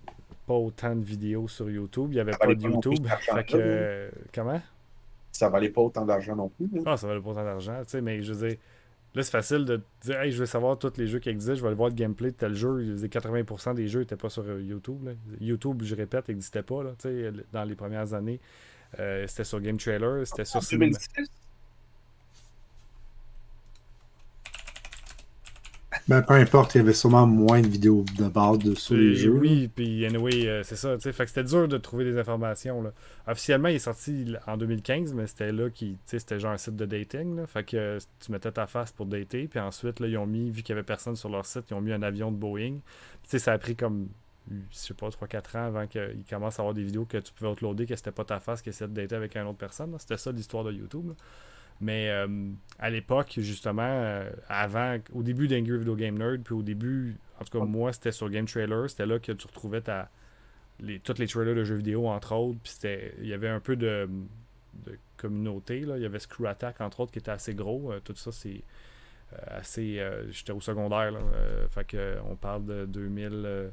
[0.46, 2.10] pas autant de vidéos sur YouTube.
[2.12, 3.08] Il n'y avait Ça pas de non YouTube.
[3.22, 3.58] Fait que.
[3.58, 4.62] euh, comment?
[5.32, 6.68] Ça valait pas autant d'argent non plus.
[6.74, 6.82] là.
[6.86, 8.58] Ah, ça valait pas autant d'argent, tu sais, mais je veux dire,
[9.16, 11.62] là, c'est facile de dire, hey, je veux savoir tous les jeux qui existent, je
[11.62, 12.84] vais aller voir le gameplay de tel jeu.
[12.86, 15.04] Je veux dire, 80% des jeux n'étaient pas sur euh, YouTube.
[15.06, 15.12] là.
[15.40, 18.40] YouTube, je répète, n'existait pas, là, tu sais, dans les premières années.
[19.00, 20.86] Euh, c'était sur Game Trailer, c'était sur En Cinema.
[20.88, 21.28] 2006,
[26.10, 29.14] Ben, peu importe, il y avait sûrement moins de vidéos de base de, sur les
[29.14, 29.30] jeux.
[29.30, 32.18] oui, puis anyway, euh, c'est ça, tu sais, fait que c'était dur de trouver des
[32.18, 32.94] informations, là.
[33.28, 36.58] Officiellement, il est sorti en 2015, mais c'était là qui, tu sais, c'était genre un
[36.58, 40.00] site de dating, là, fait que euh, tu mettais ta face pour dater, puis ensuite,
[40.00, 41.94] là, ils ont mis, vu qu'il y avait personne sur leur site, ils ont mis
[41.94, 42.82] un avion de Boeing, Puis,
[43.26, 44.08] tu sais, ça a pris comme,
[44.50, 47.52] je sais pas, 3-4 ans avant qu'ils commencent à avoir des vidéos que tu pouvais
[47.52, 50.18] uploader, que c'était pas ta face qui essayait de dater avec une autre personne, c'était
[50.18, 51.14] ça l'histoire de YouTube, là.
[51.82, 52.28] Mais euh,
[52.78, 57.46] à l'époque, justement, euh, avant, au début d'Angry Video Game Nerd, puis au début, en
[57.46, 60.10] tout cas, moi, c'était sur Game Trailer, c'était là que tu retrouvais ta,
[60.80, 63.62] les, tous les trailers de jeux vidéo, entre autres, puis c'était, il y avait un
[63.62, 64.10] peu de,
[64.86, 65.96] de communauté, là.
[65.98, 68.62] il y avait Screw Attack, entre autres, qui était assez gros, Euh, tout ça, c'est
[69.48, 71.20] assez, j'étais au secondaire, là,
[71.70, 73.72] fait que, on parle de 2000...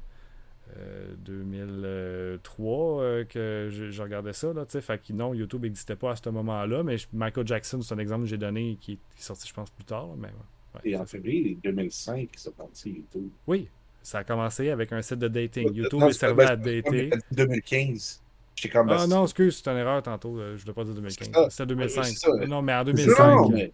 [0.77, 5.35] euh, euh, 2003 euh, que je, je regardais ça là, tu sais, fait que non
[5.35, 8.39] YouTube n'existait pas à ce moment-là mais je- Michael Jackson c'est un exemple que j'ai
[8.39, 11.07] donné qui est, qui est sorti je pense plus tard là, mais ouais, Et en
[11.07, 13.31] février 2005, c'est parti tout.
[13.47, 13.69] oui
[14.03, 17.09] ça a commencé avec un site de dating YouTube Non, est servi à dater mais
[17.11, 18.23] t'as dit 2015.
[18.55, 18.89] J'étais comme.
[18.91, 21.51] ah non excuse c'est une erreur tantôt euh, je voulais pas dire 2015 C'est ça.
[21.51, 22.47] c'était 2005 Oui, c'est ça.
[22.47, 23.73] non mais en c'est- 2005 Non, mais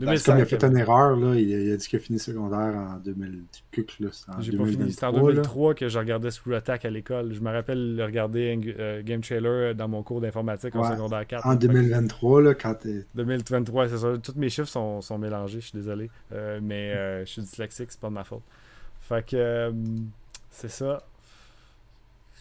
[0.00, 1.34] C'est comme il a 2005 fait une erreur, là.
[1.36, 3.42] Il a, il a dit qu'il a fini secondaire en 2000.
[3.70, 4.90] Cuc, là, c'est en J'ai pas fini.
[4.90, 5.34] C'était en 2023, là.
[5.34, 7.32] 2003 que je regardais Screw Attack à l'école.
[7.32, 11.46] Je me rappelle le regarder euh, Game Trailer dans mon cours d'informatique en secondaire 4.
[11.46, 13.04] En 2023, là, quand t'es.
[13.14, 14.14] 2023, c'est ça.
[14.20, 16.10] Tous mes chiffres sont, sont mélangés, je suis désolé.
[16.32, 18.42] Euh, mais euh, je suis dyslexique, c'est pas de ma faute.
[19.00, 19.72] Fait que
[20.50, 21.04] c'est ça.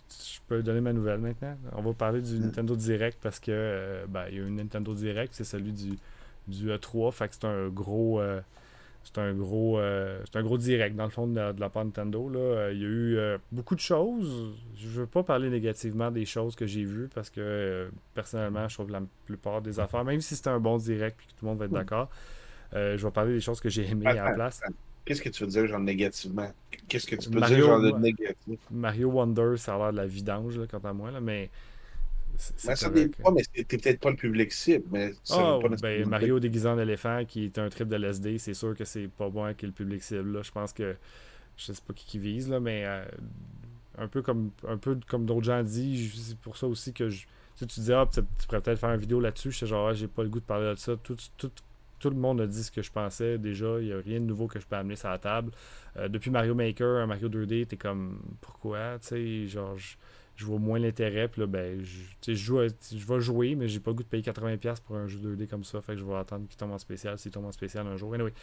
[0.10, 1.56] Je peux donner ma nouvelle maintenant.
[1.74, 4.94] On va parler du Nintendo Direct parce que ben, il y a eu une Nintendo
[4.94, 5.98] Direct, c'est celui du,
[6.48, 7.12] du E3.
[7.12, 8.20] Fait que c'est un gros.
[8.22, 8.42] euh,
[9.04, 11.70] c'est un gros euh, c'est un gros direct dans le fond de la, de la
[11.70, 12.40] part Nintendo là.
[12.40, 16.26] Euh, il y a eu euh, beaucoup de choses je veux pas parler négativement des
[16.26, 20.22] choses que j'ai vues parce que euh, personnellement je trouve la plupart des affaires même
[20.22, 22.10] si c'était un bon direct puis que tout le monde va être d'accord
[22.74, 24.76] euh, je vais parler des choses que j'ai aimées à la Attends, place attends.
[25.06, 26.54] Qu'est-ce que tu veux dire, genre négativement?
[26.88, 28.60] Qu'est-ce que tu peux Mario, dire, genre de négatif?
[28.70, 31.52] Mario Wonder ça a l'air de la vidange là, quant à moi là, mais
[32.64, 36.06] Mais ça dépend, mais c'est- t'es peut-être pas le public cible, mais veut pas ben,
[36.08, 39.30] Mario déguisé en éléphant qui est un trip de LSD, c'est sûr que c'est pas
[39.30, 40.32] bon avec le public cible.
[40.34, 40.42] Là.
[40.44, 40.96] Je pense que
[41.58, 43.06] je sais pas qui, qui vise, là, mais euh,
[43.98, 47.22] un peu comme un peu comme d'autres gens disent, c'est pour ça aussi que je,
[47.22, 49.68] tu sais, tu dis ah tu, tu pourrais peut-être faire une vidéo là-dessus, je sais
[49.68, 50.96] genre ah, j'ai pas le goût de parler de ça.
[50.98, 51.52] Tout, tout,
[52.00, 54.26] tout le monde a dit ce que je pensais déjà, il n'y a rien de
[54.26, 55.52] nouveau que je peux amener sur la table.
[55.98, 59.96] Euh, depuis Mario Maker, un Mario 2D, t'es comme pourquoi, tu sais, genre je,
[60.36, 63.92] je vois moins l'intérêt, puis là ben je, joue je vais jouer, mais j'ai pas
[63.92, 66.16] le goût de payer 80$ pour un jeu 2D comme ça, fait que je vais
[66.16, 68.14] attendre qu'il tombe en spécial, s'il tombe en spécial un jour.
[68.14, 68.34] Anyway,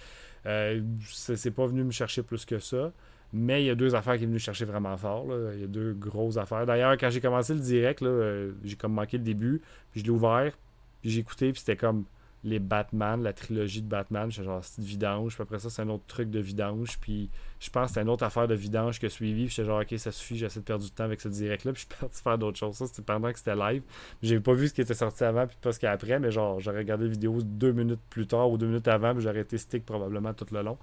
[0.47, 2.93] euh, c'est pas venu me chercher plus que ça.
[3.33, 5.27] Mais il y a deux affaires qui sont venues chercher vraiment fort.
[5.27, 5.53] là.
[5.55, 6.67] Il y a deux grosses affaires.
[6.67, 9.63] D'ailleurs, quand j'ai commencé le direct, euh, j'ai comme manqué le début.
[9.93, 10.53] Puis je l'ai ouvert.
[11.01, 11.53] Puis j'ai écouté.
[11.53, 12.05] Puis c'était comme
[12.43, 14.31] les Batman, la trilogie de Batman.
[14.31, 15.35] J'étais genre, c'est de vidange.
[15.35, 16.99] Puis après ça, c'est un autre truc de vidange.
[16.99, 17.29] Puis
[17.59, 19.45] je pense que c'est une autre affaire de vidange que suivi.
[19.45, 20.37] Puis j'étais genre, ok, ça suffit.
[20.37, 21.73] J'essaie de perdre du temps avec ce direct-là.
[21.73, 22.77] Puis je suis parti faire d'autres choses.
[22.77, 23.83] Ça, c'était pendant que c'était live.
[24.23, 25.47] J'ai pas vu ce qui était sorti avant.
[25.47, 26.19] Puis pas ce qu'il y a après.
[26.19, 29.13] Mais genre, j'aurais regardé la vidéo deux minutes plus tard ou deux minutes avant.
[29.15, 30.79] Puis j'aurais été stick probablement tout le long.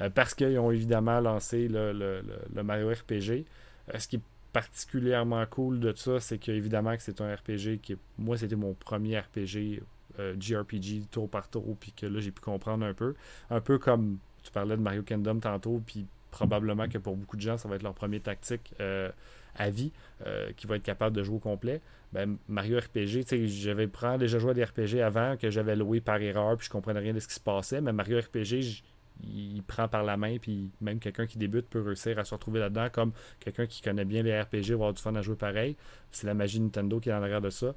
[0.00, 2.22] Euh, parce qu'ils ont évidemment lancé le,
[2.62, 3.46] Mario RPG.
[3.94, 7.94] Euh, ce qui est particulièrement cool de ça, c'est qu'évidemment que c'est un RPG qui
[7.94, 7.98] est...
[8.18, 9.82] Moi, c'était mon premier RPG
[10.18, 13.14] euh, JRPG tour par tour, puis que là, j'ai pu comprendre un peu.
[13.50, 17.42] Un peu comme tu parlais de Mario Kingdom tantôt, puis probablement que pour beaucoup de
[17.42, 19.10] gens, ça va être leur premier tactique euh,
[19.54, 19.92] à vie,
[20.26, 21.80] euh, qui va être capable de jouer au complet.
[22.12, 23.88] Ben, Mario RPG, tu sais, j'avais
[24.18, 27.12] déjà joué à des RPG avant que j'avais loué par erreur, puis je comprenais rien
[27.12, 28.82] de ce qui se passait, mais Mario RPG,
[29.24, 32.60] il prend par la main, puis même quelqu'un qui débute peut réussir à se retrouver
[32.60, 35.76] là-dedans, comme quelqu'un qui connaît bien les RPG va avoir du fun à jouer pareil.
[36.12, 37.74] C'est la magie Nintendo qui est en arrière de ça.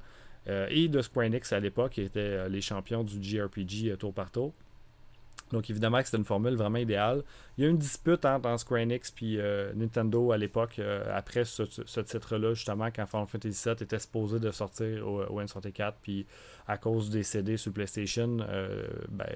[0.48, 4.12] Euh, et de Square Enix à l'époque, qui étaient euh, les champions du JRPG tour
[4.12, 4.52] par tour.
[5.52, 7.22] Donc évidemment que c'était une formule vraiment idéale.
[7.56, 11.04] Il y a eu une dispute entre Square Enix et euh, Nintendo à l'époque, euh,
[11.14, 11.62] après ce,
[12.00, 16.26] titre-là, justement, quand Final Fantasy VII était supposé de sortir au, au N64, puis
[16.66, 19.28] à cause des CD sur PlayStation, euh, ben,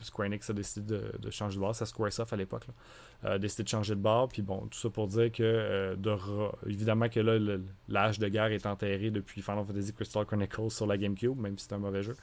[0.00, 1.74] Square Enix a décidé de, changer de bord.
[1.74, 2.66] C'est Squaresoft à l'époque.
[3.24, 4.28] A décidé de changer de bord.
[4.28, 6.16] Puis bon, tout ça pour dire que, de
[6.68, 10.96] évidemment que là, l'âge de guerre est enterré depuis Final Fantasy Crystal Chronicles sur la
[10.96, 12.14] GameCube, même si c'est un mauvais jeu.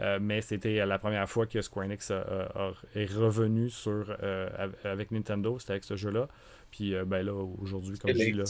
[0.00, 4.48] Euh, mais c'était la première fois que Square Enix est revenu sur, euh,
[4.84, 6.28] avec Nintendo, c'était avec ce jeu-là.
[6.70, 8.44] Puis euh, ben là, aujourd'hui, comme je dis là.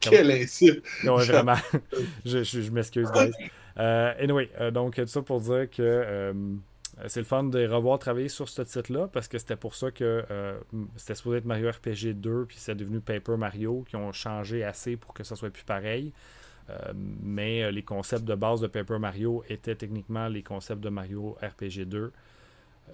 [0.00, 0.84] Quel insulte!
[1.04, 1.56] Non, vraiment.
[2.24, 3.32] je, je, m'excuse, guys.
[3.76, 6.34] anyway, donc tout ça pour dire que
[7.08, 10.24] c'est le fun de revoir travailler sur ce titre-là parce que c'était pour ça que
[10.96, 14.96] c'était supposé être Mario RPG 2 puis c'est devenu Paper Mario qui ont changé assez
[14.96, 16.12] pour que ça soit plus pareil.
[16.70, 20.88] Euh, mais euh, les concepts de base de Paper Mario étaient techniquement les concepts de
[20.88, 21.98] Mario RPG 2.
[21.98, 22.92] Euh,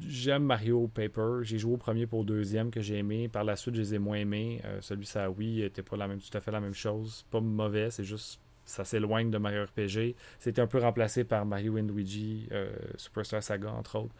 [0.00, 1.40] j'aime Mario Paper.
[1.42, 3.28] J'ai joué au premier pour le deuxième que j'ai aimé.
[3.28, 4.60] Par la suite, je les ai moins aimés.
[4.80, 7.24] celui ça oui n'était pas la même, tout à fait la même chose.
[7.30, 10.14] Pas mauvais, c'est juste ça s'éloigne de Mario RPG.
[10.38, 12.48] C'était un peu remplacé par Mario Luigi,
[12.96, 14.14] Superstar Saga entre autres,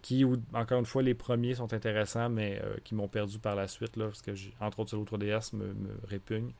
[0.00, 3.98] qui encore une fois les premiers sont intéressants, mais qui m'ont perdu par la suite
[3.98, 5.74] là, parce que entre autres sur l'autre DS me
[6.08, 6.52] répugne.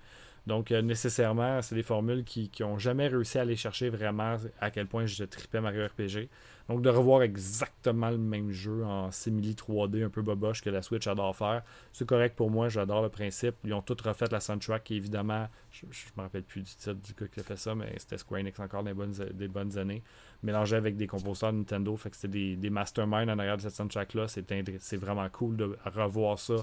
[0.47, 4.71] Donc, euh, nécessairement, c'est des formules qui n'ont jamais réussi à aller chercher vraiment à
[4.71, 6.29] quel point je tripais Mario RPG.
[6.69, 10.83] Donc, de revoir exactement le même jeu en simili 3D un peu boboche que la
[10.83, 11.63] Switch adore faire,
[11.93, 13.55] c'est correct pour moi, j'adore le principe.
[13.65, 16.95] Ils ont tout refait la soundtrack, qui évidemment, je ne me rappelle plus du titre
[16.95, 18.95] du gars qui a fait ça, mais c'était Square Enix encore des
[19.33, 20.03] des bonnes années,
[20.43, 23.75] mélangé avec des compositeurs Nintendo, fait que c'était des, des masterminds en arrière de cette
[23.75, 24.27] soundtrack-là.
[24.29, 26.55] C'est vraiment cool de revoir ça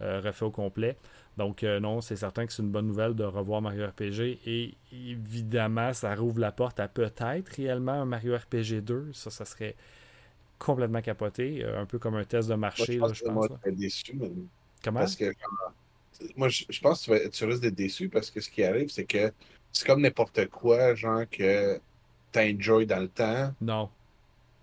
[0.00, 0.96] euh, refait au complet.
[1.36, 4.40] Donc, euh, non, c'est certain que c'est une bonne nouvelle de revoir Mario RPG.
[4.46, 9.12] Et évidemment, ça rouvre la porte à peut-être réellement un Mario RPG 2.
[9.12, 9.76] Ça, ça serait
[10.58, 11.64] complètement capoté.
[11.64, 13.48] Euh, un peu comme un test de marché, moi, je pense.
[13.48, 14.18] Là, je déçu.
[14.82, 15.00] Comment?
[15.00, 15.32] Parce que,
[16.36, 19.32] moi, je, pense que tu, risques d'être déçu parce que ce qui arrive, c'est que
[19.72, 21.80] c'est comme n'importe quoi, genre que
[22.38, 23.52] t'as enjoy dans le temps.
[23.60, 23.88] Non.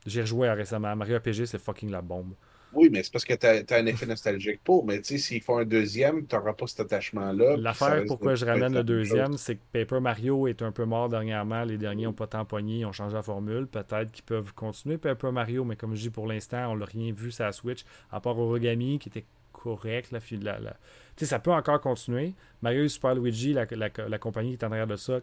[0.05, 0.95] J'ai rejoué récemment.
[0.95, 2.33] Mario RPG, c'est fucking la bombe.
[2.73, 4.85] Oui, mais c'est parce que tu as, un effet nostalgique pour.
[4.85, 7.55] Mais tu sais, s'ils font un deuxième, tu n'auras pas cet attachement-là.
[7.57, 11.63] L'affaire pourquoi je ramène le deuxième, c'est que Paper Mario est un peu mort dernièrement.
[11.63, 13.67] Les derniers n'ont pas tant pogné, ils ont changé la formule.
[13.67, 17.13] Peut-être qu'ils peuvent continuer Paper Mario, mais comme je dis pour l'instant, on l'a rien
[17.13, 20.11] vu sur la Switch, à part Origami qui était correct.
[20.11, 20.75] La, la, la...
[21.15, 22.33] sais, ça peut encore continuer.
[22.61, 25.21] Mario et Super Luigi, la, la, compagnie qui est en arrière de ça,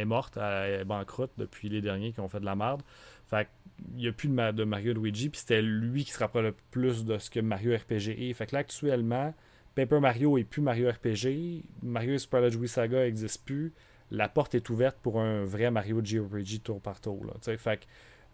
[0.00, 2.82] est morte, elle est banqueroute depuis les derniers qui ont fait de la merde.
[3.26, 3.48] Fait
[3.94, 6.54] il n'y a plus de, de Mario Luigi, puis c'était lui qui se rapproche le
[6.70, 8.32] plus de ce que Mario RPG est.
[8.34, 9.34] Fait que là, actuellement,
[9.74, 13.72] Paper Mario est plus Mario RPG, Mario Super Luigi Saga n'existe plus,
[14.10, 17.24] la porte est ouverte pour un vrai Mario JRPG tour par tour.
[17.24, 17.84] Là, fait que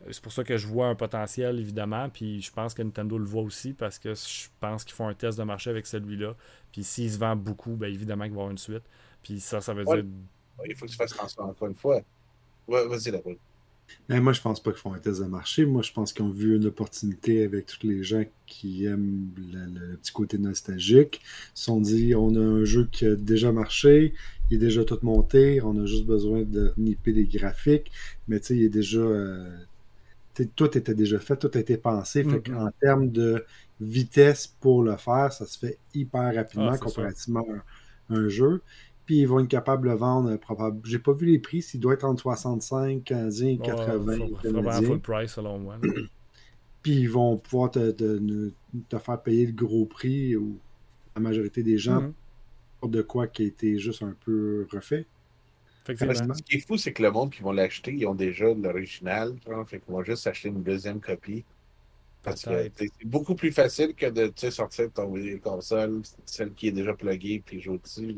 [0.06, 3.18] euh, c'est pour ça que je vois un potentiel, évidemment, puis je pense que Nintendo
[3.18, 6.34] le voit aussi, parce que je pense qu'ils font un test de marché avec celui-là,
[6.72, 8.84] puis s'il se vend beaucoup, bien évidemment qu'il va y avoir une suite.
[9.22, 10.04] Puis ça, ça veut dire...
[10.66, 12.00] Il faut que tu fasses transfert encore une fois.
[12.66, 13.20] Vas-y, la
[14.08, 15.66] mais moi, je pense pas qu'ils font un test de marché.
[15.66, 19.96] Moi, je pense qu'ils ont vu une opportunité avec tous les gens qui aiment le,
[19.96, 21.20] petit côté nostalgique.
[21.22, 24.14] Ils se sont dit, on a un jeu qui a déjà marché,
[24.50, 27.90] il est déjà tout monté, on a juste besoin de nipper les graphiques.
[28.28, 29.00] Mais tu sais, il est déjà...
[29.00, 29.50] Euh,
[30.54, 32.22] tout était déjà fait, tout a été pensé.
[32.22, 32.52] Fait mm-hmm.
[32.52, 33.44] qu'en termes de
[33.80, 37.44] vitesse pour le faire, ça se fait hyper rapidement ah, comparativement
[38.08, 38.62] à un jeu
[39.08, 40.82] puis ils vont être capables de vendre probablement.
[40.84, 44.18] J'ai pas vu les prix, s'il doit être entre 65, 15 et 80.
[44.18, 45.78] Ouais, full price selon moi.
[46.82, 50.58] puis ils vont pouvoir te, te, faire payer le gros prix ou
[51.16, 52.12] la majorité des gens
[52.80, 55.06] pour de quoi qui a été juste un peu refait.
[55.86, 59.36] Ce qui est fou, c'est que le monde qui vont l'acheter, ils ont déjà l'original.
[59.64, 61.46] Fait qu'ils vont juste acheter une deuxième copie.
[62.22, 66.92] Parce que c'est beaucoup plus facile que de sortir ton console, celle qui est déjà
[66.92, 68.14] pluguée, puis jouer dessus.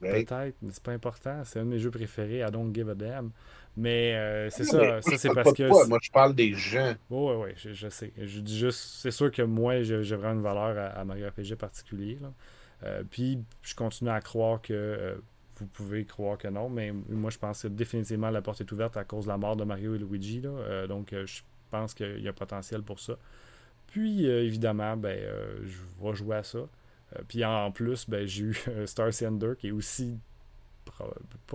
[0.00, 1.42] Peut-être, mais c'est pas important.
[1.44, 2.40] C'est un de mes jeux préférés.
[2.40, 3.30] I don't give a damn.
[3.76, 5.00] Mais euh, c'est ça.
[5.02, 5.88] ça c'est parce que.
[5.88, 6.94] Moi, je parle des gens.
[7.10, 8.12] Oui, oui, je, je, sais.
[8.16, 8.80] Je dis juste.
[9.00, 12.18] C'est sûr que moi, j'ai vraiment une valeur à, Mario RPG particulier.
[12.82, 14.72] Euh, puis, je continue à croire que.
[14.72, 15.14] Euh,
[15.56, 18.96] vous pouvez croire que non, mais moi, je pense que définitivement la porte est ouverte
[18.96, 20.40] à cause de la mort de Mario et Luigi.
[20.40, 20.86] Là.
[20.86, 23.18] donc, je pense qu'il y a potentiel pour ça.
[23.88, 25.20] Puis, évidemment, ben,
[25.62, 26.60] je vais jouer à ça.
[27.16, 30.18] Euh, puis en plus, ben, j'ai eu Star Sender qui est aussi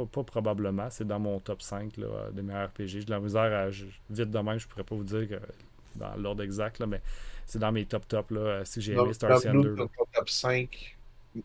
[0.02, 2.88] pas, probablement, c'est dans mon top 5 là, de meilleurs RPG.
[2.88, 3.70] J'ai de la misère à.
[3.70, 5.40] vite de même, je pourrais pas vous dire
[5.96, 7.02] dans l'ordre exact, là, mais
[7.46, 8.32] c'est dans mes top top.
[8.32, 9.76] Là, si j'ai aimé Star 2.
[10.14, 10.98] top 5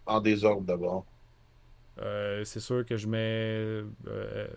[0.06, 1.04] en désordre d'abord.
[2.00, 3.82] Euh, c'est sûr que je mets.
[4.08, 4.48] Euh,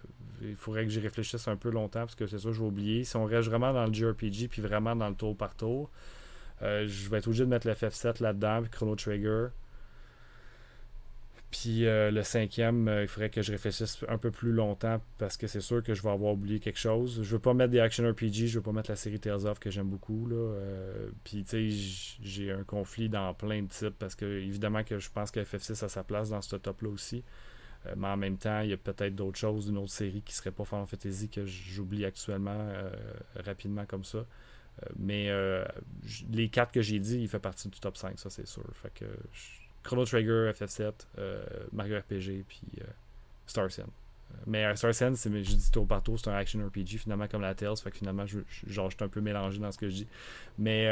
[0.42, 2.68] il faudrait que j'y réfléchisse un peu longtemps parce que c'est sûr que je vais
[2.68, 3.04] oublier.
[3.04, 5.90] Si on reste vraiment dans le JRPG puis vraiment dans le tour par tour,
[6.64, 9.48] euh, je vais être obligé de mettre le FF7 là-dedans, puis Chrono Trigger.
[11.52, 15.38] Puis euh, le cinquième, euh, il faudrait que je réfléchisse un peu plus longtemps parce
[15.38, 17.22] que c'est sûr que je vais avoir oublié quelque chose.
[17.22, 19.60] Je veux pas mettre des action RPG, je veux pas mettre la série Tales of
[19.60, 20.28] que j'aime beaucoup.
[21.24, 25.12] Puis tu sais, j'ai un conflit dans plein de types parce que évidemment que je
[25.12, 27.24] pense que FF6 a sa place dans ce top-là aussi.
[27.98, 30.52] mais en même temps, il y a peut-être d'autres choses d'une autre série qui serait
[30.52, 32.68] pas Final Fantasy que j'oublie actuellement
[33.46, 34.26] rapidement comme ça.
[34.98, 35.30] Mais
[36.32, 38.64] les quatre que j'ai dit, il fait partie du top 5, ça c'est sûr.
[38.74, 39.06] Fait que
[39.84, 42.86] Chrono Trigger, FF7, euh, Mario RPG, puis euh,
[43.46, 43.66] Star.
[43.66, 43.84] Euh,
[44.48, 47.78] mais Star je dis tour par tour, c'est un action RPG finalement comme la Tales.
[47.78, 50.08] Fait que finalement, je, genre, suis un peu mélangé dans ce que je dis.
[50.58, 50.86] Mais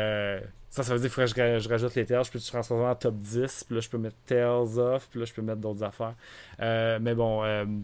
[0.69, 2.23] ça, ça veut dire qu'il faudrait que je, rajoute les Tales.
[2.25, 3.63] Je peux transformer en top 10.
[3.63, 5.07] Puis là, je peux mettre Tales off.
[5.09, 6.13] Puis là, je peux mettre d'autres affaires.
[6.59, 7.41] mais bon,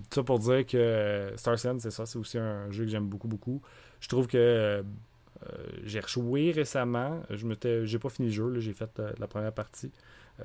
[0.09, 2.05] tout ça pour dire que Star Ocean, c'est ça.
[2.05, 3.61] C'est aussi un jeu que j'aime beaucoup, beaucoup.
[3.99, 4.83] Je trouve que
[5.83, 7.21] j'ai rejoué récemment.
[7.29, 7.47] Je
[7.85, 8.59] j'ai pas fini le jeu.
[8.59, 9.91] J'ai fait la première partie.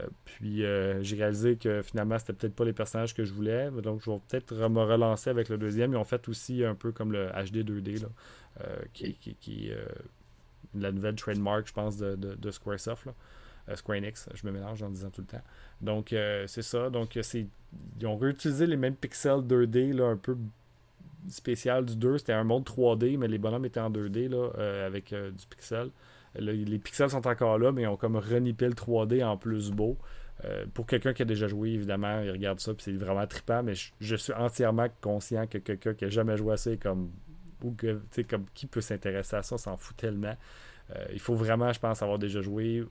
[0.00, 3.70] Euh, puis euh, j'ai réalisé que finalement, c'était peut-être pas les personnages que je voulais.
[3.70, 5.92] Donc, je vais peut-être me relancer avec le deuxième.
[5.92, 8.08] Ils ont fait aussi un peu comme le HD 2D, là,
[8.62, 9.76] euh, qui, qui, est
[10.74, 13.08] la nouvelle trademark, je pense, de, Squaresoft.
[13.76, 15.44] Square Enix, je me mélange en disant tout le temps.
[15.80, 16.08] Donc,
[16.46, 16.90] c'est ça.
[16.90, 20.36] Donc, ils ont réutilisé les mêmes pixels 2D, là, un peu
[21.28, 22.18] spécial du 2.
[22.18, 24.50] C'était un monde 3D, mais les bonhommes étaient en 2D là,
[24.86, 25.90] avec du pixel
[26.38, 29.98] les pixels sont encore là, mais ils ont comme renippé le 3D en plus beau.
[30.44, 33.62] Euh, pour quelqu'un qui a déjà joué, évidemment, il regarde ça, puis c'est vraiment trippant,
[33.62, 37.12] mais je, suis entièrement conscient que quelqu'un qui a jamais joué à ça, comme,
[37.62, 40.36] ou que, comme qui peut s'intéresser à ça, s'en fout tellement.
[40.96, 42.84] Euh, il faut vraiment, je pense, avoir déjà joué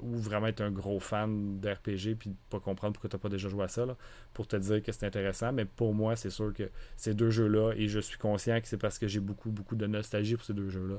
[0.00, 3.48] ou vraiment être un gros fan d'RPG puis pas comprendre pourquoi tu n'as pas déjà
[3.48, 3.86] joué à ça
[4.32, 5.52] pour te dire que c'est intéressant.
[5.52, 8.76] Mais pour moi, c'est sûr que ces deux jeux-là, et je suis conscient que c'est
[8.76, 10.96] parce que j'ai beaucoup, beaucoup de nostalgie pour ces deux jeux-là,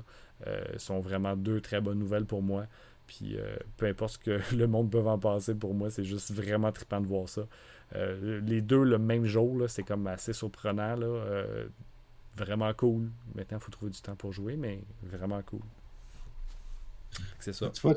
[0.48, 2.66] euh, sont vraiment deux très bonnes nouvelles pour moi.
[3.08, 6.32] Puis euh, peu importe ce que le monde peut en passer, pour moi, c'est juste
[6.32, 7.48] vraiment trippant de voir ça.
[7.96, 10.96] Euh, les deux le même jour, c'est comme assez surprenant.
[10.96, 11.44] Là,
[12.36, 13.10] vraiment cool.
[13.36, 15.62] Maintenant, il faut trouver du temps pour jouer, mais vraiment cool.
[17.40, 17.70] C'est ça.
[17.70, 17.96] Tu vois,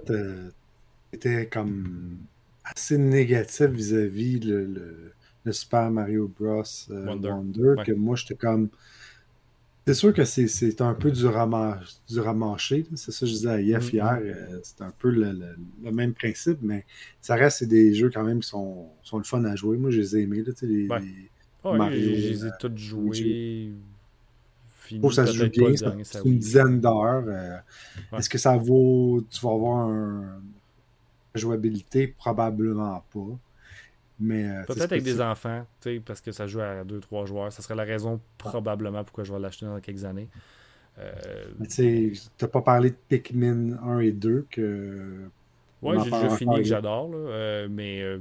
[1.13, 2.19] était comme
[2.65, 5.13] assez négatif vis-à-vis le,
[5.45, 6.63] le, Super Mario Bros.
[6.91, 8.69] Euh, Wonder, que moi j'étais comme.
[9.87, 13.61] C'est sûr que c'est un peu du, du ramanché, c'est ça que je disais à
[13.61, 13.95] Yef mm-hmm.
[13.95, 16.85] hier, euh, c'est un peu le, le, même principe, mais
[17.21, 19.79] ça reste des jeux quand même qui sont, sont le fun à jouer.
[19.79, 20.87] Moi, je les ai aimés, là, les,
[21.65, 23.73] Mario, je les ai euh, tous joués.
[25.01, 27.25] Pour ça se joue bien, c'est une dizaine d'heures.
[28.17, 29.25] Est-ce que ça vaut.
[29.31, 30.41] Tu vas avoir un,
[31.35, 33.39] jouabilité, probablement pas.
[34.20, 35.66] Mais, euh, Peut-être avec des enfants,
[36.05, 37.53] parce que ça joue à 2-3 joueurs.
[37.53, 40.28] Ça serait la raison probablement pourquoi je vais l'acheter dans quelques années.
[40.99, 41.12] Euh...
[41.74, 45.31] Tu n'as pas parlé de Pikmin 1 et 2 que.
[45.81, 48.18] Ouais, j'ai fini que j'adore, euh, mais euh,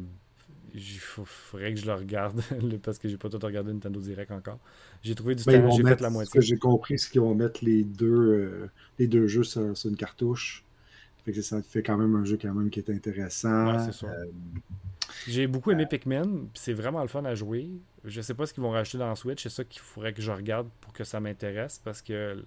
[0.74, 2.42] il faudrait que je le regarde
[2.84, 4.60] parce que j'ai pas tout regardé Nintendo Direct encore.
[5.04, 6.30] J'ai trouvé du ben, temps, j'ai fait la moitié.
[6.30, 9.90] Ce que j'ai compris, c'est qu'ils vont mettre les deux, les deux jeux sur, sur,
[9.90, 10.64] une cartouche
[11.34, 13.70] ça fait quand même un jeu quand même qui est intéressant.
[13.70, 14.26] Euh,
[15.28, 17.70] J'ai beaucoup aimé Pikmin, c'est vraiment le fun à jouer.
[18.06, 20.32] Je sais pas ce qu'ils vont rajouter dans Switch, c'est ça qu'il faudrait que je
[20.32, 22.44] regarde pour que ça m'intéresse parce que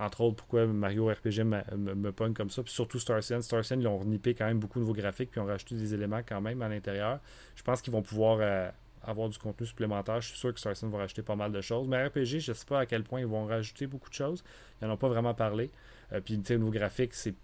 [0.00, 3.42] entre autres pourquoi Mario RPG me, pogne comme ça, puis surtout Star Ocean.
[3.42, 5.74] Star Ocean, ils ont renippé quand même beaucoup de nouveaux graphiques, puis ils ont rajouté
[5.74, 7.20] des éléments quand même à l'intérieur.
[7.54, 8.70] Je pense qu'ils vont pouvoir euh,
[9.02, 10.20] avoir du contenu supplémentaire.
[10.20, 11.86] Je suis sûr que Star Ocean va rajouter pas mal de choses.
[11.86, 14.42] Mais RPG, je sais pas à quel point ils vont rajouter beaucoup de choses.
[14.80, 15.70] Ils n'en ont pas vraiment parlé.
[16.12, 17.34] Euh, puis, tu sais, nouveaux graphiques, c'est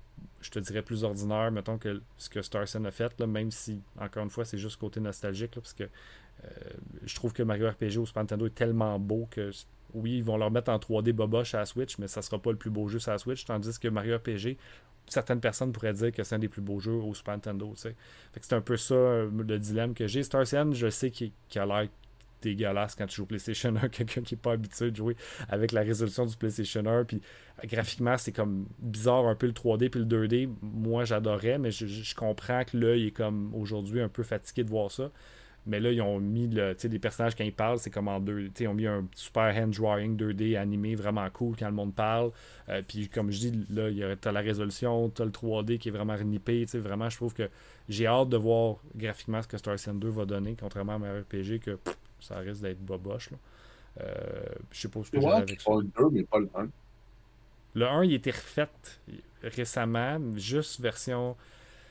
[0.40, 3.80] je te dirais, plus ordinaire, mettons, que ce que Starson a fait, là, même si,
[3.98, 6.48] encore une fois, c'est juste côté nostalgique, parce que euh,
[7.04, 9.50] je trouve que Mario RPG au Super Nintendo est tellement beau que,
[9.94, 12.50] oui, ils vont leur mettre en 3D boboche à la Switch, mais ça sera pas
[12.50, 14.56] le plus beau jeu sur la Switch, tandis que Mario RPG,
[15.08, 17.82] certaines personnes pourraient dire que c'est un des plus beaux jeux au Super Nintendo, tu
[17.82, 17.96] sais.
[18.40, 20.22] c'est un peu ça euh, le dilemme que j'ai.
[20.22, 21.88] Star je sais qu'il a l'air
[22.42, 25.16] dégueulasse quand tu joues au PlayStation 1, quelqu'un qui n'est pas habitué de jouer
[25.48, 27.04] avec la résolution du PlayStation 1.
[27.04, 27.20] Puis
[27.62, 30.48] euh, graphiquement, c'est comme bizarre un peu le 3D puis le 2D.
[30.62, 34.90] Moi, j'adorais, mais je, comprends que l'œil est comme aujourd'hui un peu fatigué de voir
[34.90, 35.10] ça.
[35.68, 38.52] Mais là, ils ont mis le, des personnages quand ils parlent, c'est comme en deux.
[38.60, 42.30] Ils ont mis un super hand drawing 2D animé vraiment cool quand le monde parle.
[42.68, 45.88] Euh, puis comme je dis, là, tu as la résolution, tu as le 3D qui
[45.88, 46.64] est vraiment renippé.
[46.74, 47.50] Vraiment, je trouve que
[47.88, 51.12] j'ai hâte de voir graphiquement ce que Star Citizen 2 va donner, contrairement à ma
[51.18, 51.78] RPG que
[52.20, 53.30] ça risque d'être boboche.
[53.30, 53.38] Là.
[54.00, 54.14] Euh,
[54.70, 55.70] je sais pas ce que j'ai avec ça.
[55.72, 56.68] Le 2, mais pas le 1.
[57.74, 58.68] Le 1, il était refait.
[59.42, 61.36] récemment, juste version.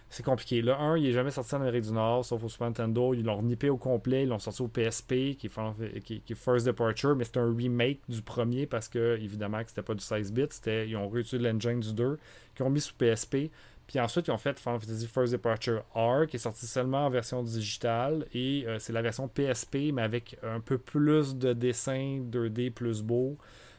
[0.10, 0.62] C'est compliqué.
[0.62, 3.14] Le 1, il est jamais sorti en Amérique du Nord, sauf au Super Nintendo.
[3.14, 4.24] Ils l'ont renippé au complet.
[4.24, 8.00] Ils l'ont sorti au PSP, qui est, qui, est First Departure, mais c'est un remake
[8.08, 10.48] du premier parce que, évidemment, que c'était pas du 16 bits.
[10.68, 12.20] Ils ont réutilisé l'engine du 2,
[12.56, 13.50] qu'ils ont mis sous PSP.
[13.88, 17.10] Puis ensuite, ils ont fait Final Fantasy First Departure R, qui est sorti seulement en
[17.10, 18.26] version digitale.
[18.34, 23.02] Et euh, c'est la version PSP, mais avec un peu plus de dessins 2D plus
[23.04, 23.38] beau.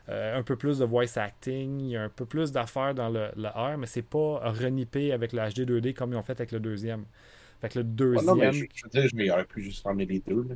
[0.08, 3.08] Euh, un peu plus de voice acting, il y a un peu plus d'affaires dans
[3.08, 6.52] le, R, mais c'est pas renippé avec le HD 2D comme ils ont fait avec
[6.52, 7.04] le deuxième.
[7.60, 8.24] Fait que le deuxième.
[8.24, 10.46] non, mais je, veux dire, je pu juste fermer les deux.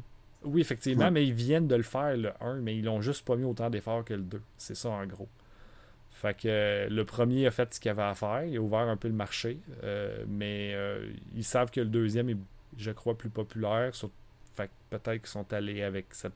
[0.44, 3.36] Oui, effectivement, mais ils viennent de le faire, le 1, mais ils l'ont juste pas
[3.36, 4.40] mis autant d'efforts que le 2.
[4.56, 5.28] C'est ça en gros.
[6.20, 8.80] Fait que euh, le premier a fait ce qu'il avait à faire, il a ouvert
[8.80, 10.76] un peu le marché, euh, mais
[11.34, 12.36] ils savent que le deuxième est,
[12.76, 13.92] je crois, plus populaire.
[14.54, 16.34] fait que peut-être qu'ils sont allés avec cette.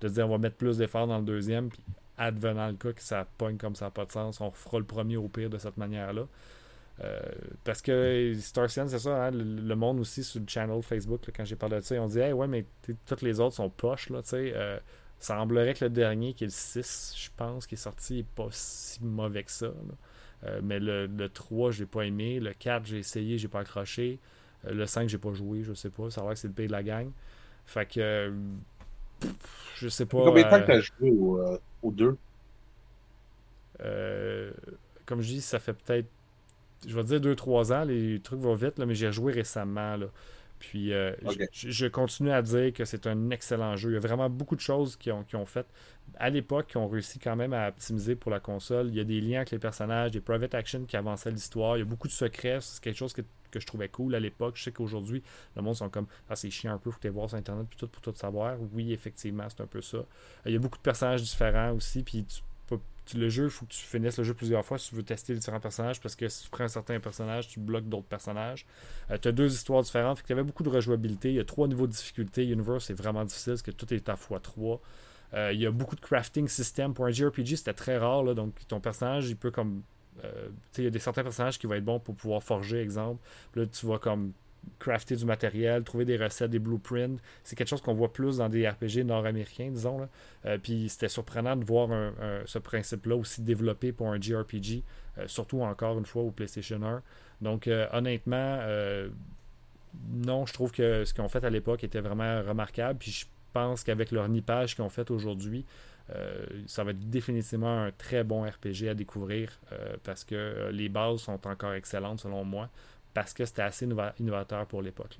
[0.00, 1.80] de se dire on va mettre plus d'efforts dans le deuxième, puis
[2.16, 4.84] advenant le cas que ça pogne comme ça n'a pas de sens, on fera le
[4.84, 6.28] premier au pire de cette manière-là.
[7.02, 7.20] Euh,
[7.64, 11.44] parce que Star Citizen, c'est ça, hein, le, monde aussi sur le channel Facebook, quand
[11.44, 12.66] j'ai parlé de ça, ont dit Hey, ouais, mais
[13.04, 14.54] toutes les autres sont poches, là, tu sais.
[15.24, 18.22] Euh, semblerait que le dernier, qui est le 6, je pense, qui est sorti, n'est
[18.22, 19.72] pas si mauvais que ça.
[20.44, 22.40] Euh, mais le, le 3, j'ai pas aimé.
[22.40, 24.18] Le 4, j'ai essayé, j'ai pas accroché.
[24.64, 26.10] le 5, j'ai pas joué, je sais pas.
[26.10, 27.10] Ça va que c'est le pays de la gang.
[27.66, 28.32] Fait que.
[29.76, 30.24] je sais pas.
[30.24, 32.16] Combien de temps que as joué au, deux?
[33.80, 34.52] Euh,
[35.06, 36.06] comme je dis, ça fait peut-être,
[36.86, 39.96] je vais dire 2-3 ans, les trucs vont vite, là, mais j'ai joué récemment.
[39.96, 40.06] Là.
[40.68, 41.12] Puis euh,
[41.52, 43.90] je, continue à dire que c'est un excellent jeu.
[43.90, 45.66] Il y a vraiment beaucoup de choses qui ont, qui ont fait
[46.18, 48.88] à l'époque qui ont réussi quand même à optimiser pour la console.
[48.88, 51.76] Il y a des liens avec les personnages, des private actions qui avançaient l'histoire.
[51.76, 52.58] Il y a beaucoup de secrets.
[52.60, 53.22] C'est quelque chose que,
[53.54, 54.56] je trouvais cool à l'époque.
[54.56, 55.22] Je sais qu'aujourd'hui,
[55.54, 57.66] le monde sont comme Ah, c'est chiant un peu, faut que tu voir sur Internet
[57.68, 58.56] puis tout pour tout savoir.
[58.72, 59.98] Oui, effectivement, c'est un peu ça.
[60.46, 62.02] Il y a beaucoup de personnages différents aussi.
[62.02, 62.26] Puis
[63.12, 65.34] le jeu, il faut que tu finisses le jeu plusieurs fois si tu veux tester
[65.34, 68.66] les différents personnages, parce que si tu prends un certain personnage, tu bloques d'autres personnages.
[69.10, 71.28] Euh, tu as deux histoires différentes, fait y avait beaucoup de rejouabilité.
[71.28, 72.46] Il y a trois niveaux de difficulté.
[72.46, 74.80] Universe, c'est vraiment difficile, parce que tout est à fois 3
[75.34, 76.94] euh, il y a beaucoup de crafting system.
[76.94, 79.82] Pour un JRPG, c'était très rare, donc ton personnage, il peut comme...
[80.22, 80.48] Euh,
[80.78, 83.20] il y a des certains personnages qui vont être bons pour pouvoir forger, exemple.
[83.56, 84.32] là, tu vas comme
[84.78, 87.18] crafter du matériel, trouver des recettes, des blueprints.
[87.42, 90.08] C'est quelque chose qu'on voit plus dans des RPG nord-américains, disons.
[90.44, 91.88] Euh, puis c'était surprenant de voir
[92.46, 94.82] ce principe-là aussi développé pour un JRPG,
[95.18, 97.02] euh, surtout encore une fois au PlayStation 1.
[97.40, 98.60] Donc euh, honnêtement,
[100.12, 102.98] non, je trouve que ce qu'ils ont fait à l'époque était vraiment remarquable.
[102.98, 105.64] Puis je pense qu'avec leur nippage qu'ils ont fait aujourd'hui,
[106.66, 109.58] ça va être définitivement un très bon RPG à découvrir
[110.02, 112.68] parce que les bases sont encore excellentes selon moi
[113.14, 113.88] parce que c'était assez
[114.18, 115.18] innovateur pour l'époque.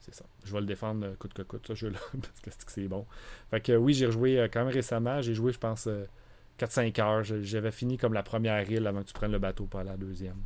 [0.00, 0.24] C'est ça.
[0.44, 1.98] Je vais le défendre euh, coûte que coûte, ce jeu-là,
[2.44, 3.06] parce que c'est bon.
[3.50, 5.22] Fait que oui, j'ai rejoué euh, quand même récemment.
[5.22, 5.88] J'ai joué, je pense,
[6.58, 7.22] 4-5 euh, heures.
[7.22, 10.42] J'avais fini comme la première île avant que tu prennes le bateau pour la deuxième.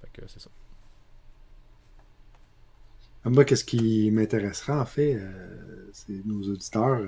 [0.00, 0.50] Fait que c'est ça.
[3.24, 5.20] Moi, qu'est-ce qui m'intéressera, en fait,
[5.92, 7.02] c'est nos auditeurs.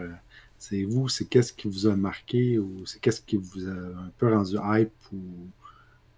[0.58, 4.10] c'est vous, c'est qu'est-ce qui vous a marqué ou c'est qu'est-ce qui vous a un
[4.18, 5.48] peu rendu hype ou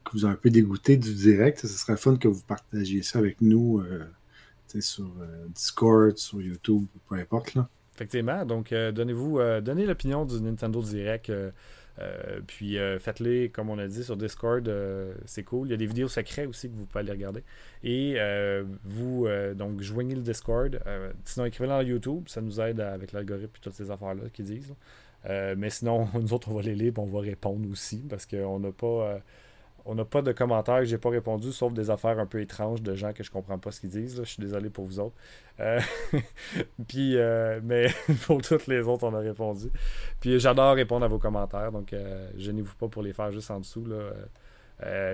[0.04, 3.18] qui vous a un peu dégoûté du direct, ce serait fun que vous partagiez ça
[3.18, 7.54] avec nous euh, sur euh, Discord, sur YouTube, peu importe.
[7.54, 7.68] Là.
[7.94, 8.44] Effectivement.
[8.44, 11.30] Donc, euh, donnez-vous, donnez l'opinion du Nintendo Direct.
[12.46, 14.70] puis faites-les, comme on a dit, sur Discord.
[15.26, 15.68] c'est cool.
[15.68, 17.42] Il y a des vidéos secrètes aussi que vous pouvez aller regarder.
[17.84, 18.16] Et
[18.84, 20.80] vous, donc, joignez le Discord.
[21.24, 22.24] sinon, écrivez-le dans YouTube.
[22.28, 24.74] Ça nous aide avec l'algorithme et toutes ces affaires-là qu'ils disent.
[25.28, 28.58] mais sinon, nous autres, on va les lire et on va répondre aussi parce qu'on
[28.58, 29.20] n'a pas
[29.84, 32.82] on n'a pas de commentaires que j'ai pas répondu, sauf des affaires un peu étranges
[32.82, 34.18] de gens que je comprends pas ce qu'ils disent.
[34.18, 35.14] Je suis désolé pour vous autres.
[35.60, 35.80] Euh,
[36.88, 37.88] puis, euh, mais
[38.26, 39.70] pour toutes les autres, on a répondu.
[40.20, 43.60] Puis j'adore répondre à vos commentaires, donc euh, gênez-vous pas pour les faire juste en
[43.60, 43.86] dessous.
[43.86, 44.12] Là.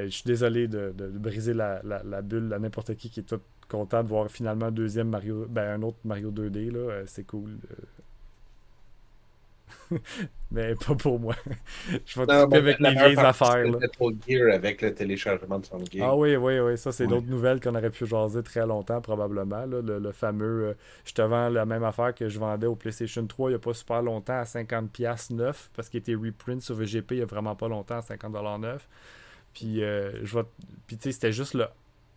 [0.05, 1.83] je suis désolé de, briser la,
[2.23, 5.81] bulle à n'importe qui qui est tout content de voir finalement un deuxième Mario, ben
[5.81, 6.71] un autre Mario 2D.
[6.71, 7.59] Là, c'est cool.
[10.51, 11.35] mais pas pour moi.
[12.07, 13.65] je vais non, avec mes vieilles affaires.
[14.27, 16.79] Gear avec le téléchargement de son Ah oui, oui, oui.
[16.79, 19.65] Ça, c'est d'autres nouvelles qu'on aurait pu jaser très longtemps, probablement.
[19.67, 20.69] le, fameux.
[20.69, 23.57] Euh, je te vends la même affaire que je vendais au PlayStation 3 il n'y
[23.57, 27.23] a pas super longtemps à 50$ neuf parce qu'il était reprint sur VGP il n'y
[27.23, 28.89] a vraiment pas longtemps à 50$ neuf.
[29.55, 30.39] Puis, euh, je
[30.87, 31.67] Puis tu sais, c'était juste le.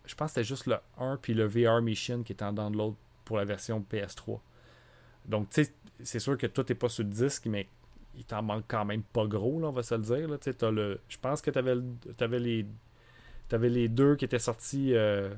[0.04, 2.96] Je pense que c'était juste le 1 puis le VR Mission qui était en l'autre
[3.24, 4.40] pour la version PS3.
[5.26, 7.68] Donc, tu sais, c'est sûr que tout n'est pas sur le disque, mais
[8.16, 10.28] il t'en manque quand même pas gros, là, on va se le dire.
[10.28, 10.36] Là.
[10.44, 11.76] As le, je pense que tu avais,
[12.20, 12.66] avais, les,
[13.50, 15.30] avais les deux qui étaient sortis euh,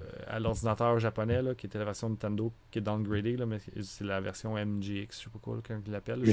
[0.00, 3.58] euh, à l'ordinateur japonais, là, qui était la version Nintendo qui est downgradée, là, mais
[3.80, 6.24] c'est la version MGX, je sais pas quoi, comment ils l'appellent.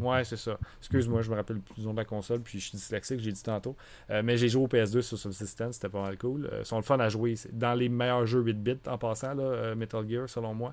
[0.00, 0.56] Ouais, c'est ça.
[0.78, 3.32] Excuse-moi, je me rappelle plus du nom de la console, puis je suis dyslexique, j'ai
[3.32, 3.74] dit tantôt.
[4.10, 6.48] Euh, mais j'ai joué au PS2 sur Subsistence, c'était pas mal cool.
[6.56, 7.34] Ils sont le fun à jouer.
[7.50, 10.72] Dans les meilleurs jeux 8-bit en passant, là, Metal Gear, selon moi.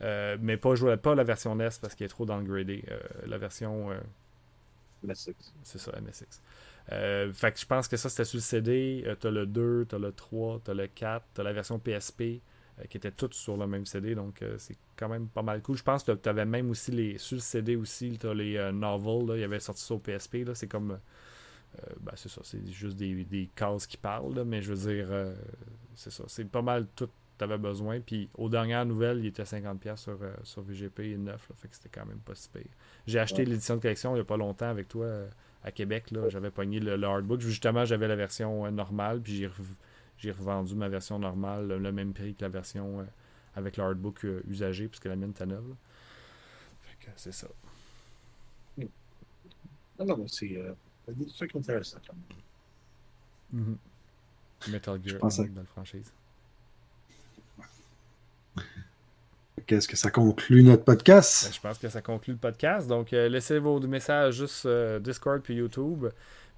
[0.00, 2.84] Mais pas jouer pas la version NES parce qu'elle est trop downgradée.
[3.26, 3.90] la version.
[5.02, 5.54] MSX.
[5.62, 6.42] C'est ça, MSX.
[6.92, 9.04] Euh, fait que je pense que ça, c'était sur le CD.
[9.06, 12.84] Euh, t'as le 2, t'as le 3, t'as le 4, t'as la version PSP euh,
[12.88, 14.14] qui étaient toutes sur le même CD.
[14.14, 15.76] Donc, c'est quand même pas mal cool.
[15.76, 17.18] Je pense que t'avais même aussi les.
[17.18, 19.28] Sur le CD aussi, t'as les novels.
[19.28, 20.46] Là, il y avait sorti ça au PSP.
[20.46, 20.98] Là, c'est comme.
[22.00, 22.40] ben, c'est ça.
[22.44, 24.44] C'est juste des, des cases qui parlent.
[24.44, 25.08] mais je veux dire.
[25.94, 26.24] c'est ça.
[26.26, 27.10] C'est pas mal tout
[27.40, 28.00] t'avais besoin.
[28.00, 31.50] Puis aux dernières nouvelles, il était 50$ sur, sur VGP 9.
[31.56, 32.62] fait que c'était quand même pas si pire.
[33.06, 35.06] J'ai acheté l'édition de collection il n'y a pas longtemps avec toi
[35.62, 36.10] à Québec.
[36.10, 37.40] Là, j'avais pogné le, hardbook.
[37.40, 39.48] Justement, j'avais la version euh, normale, puis
[40.18, 43.04] j'ai, revendu ma version normale le, même prix que la version euh,
[43.54, 45.74] avec le hardbook euh, usagé, puisque la mienne était neuve.
[46.82, 47.48] Fait que c'est ça.
[48.78, 50.58] Non, non, c'est
[51.08, 52.14] des trucs intéressants quand
[53.52, 53.76] même.
[53.76, 54.70] Mm-hmm.
[54.70, 56.12] Metal Gear, dans la franchise.
[59.66, 61.46] Qu'est-ce que ça conclut notre podcast?
[61.46, 62.88] Ben, je pense que ça conclut le podcast.
[62.88, 66.06] Donc, euh, laissez vos messages juste euh, Discord puis YouTube.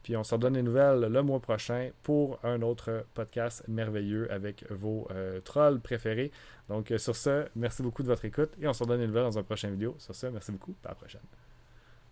[0.03, 4.65] Puis on se redonne des nouvelles le mois prochain pour un autre podcast merveilleux avec
[4.71, 6.33] vos euh, trolls préférés.
[6.69, 9.39] Donc, sur ce, merci beaucoup de votre écoute et on se redonne des nouvelles dans
[9.39, 9.95] un prochain vidéo.
[9.99, 10.75] Sur ce, merci beaucoup.
[10.85, 11.21] À la prochaine.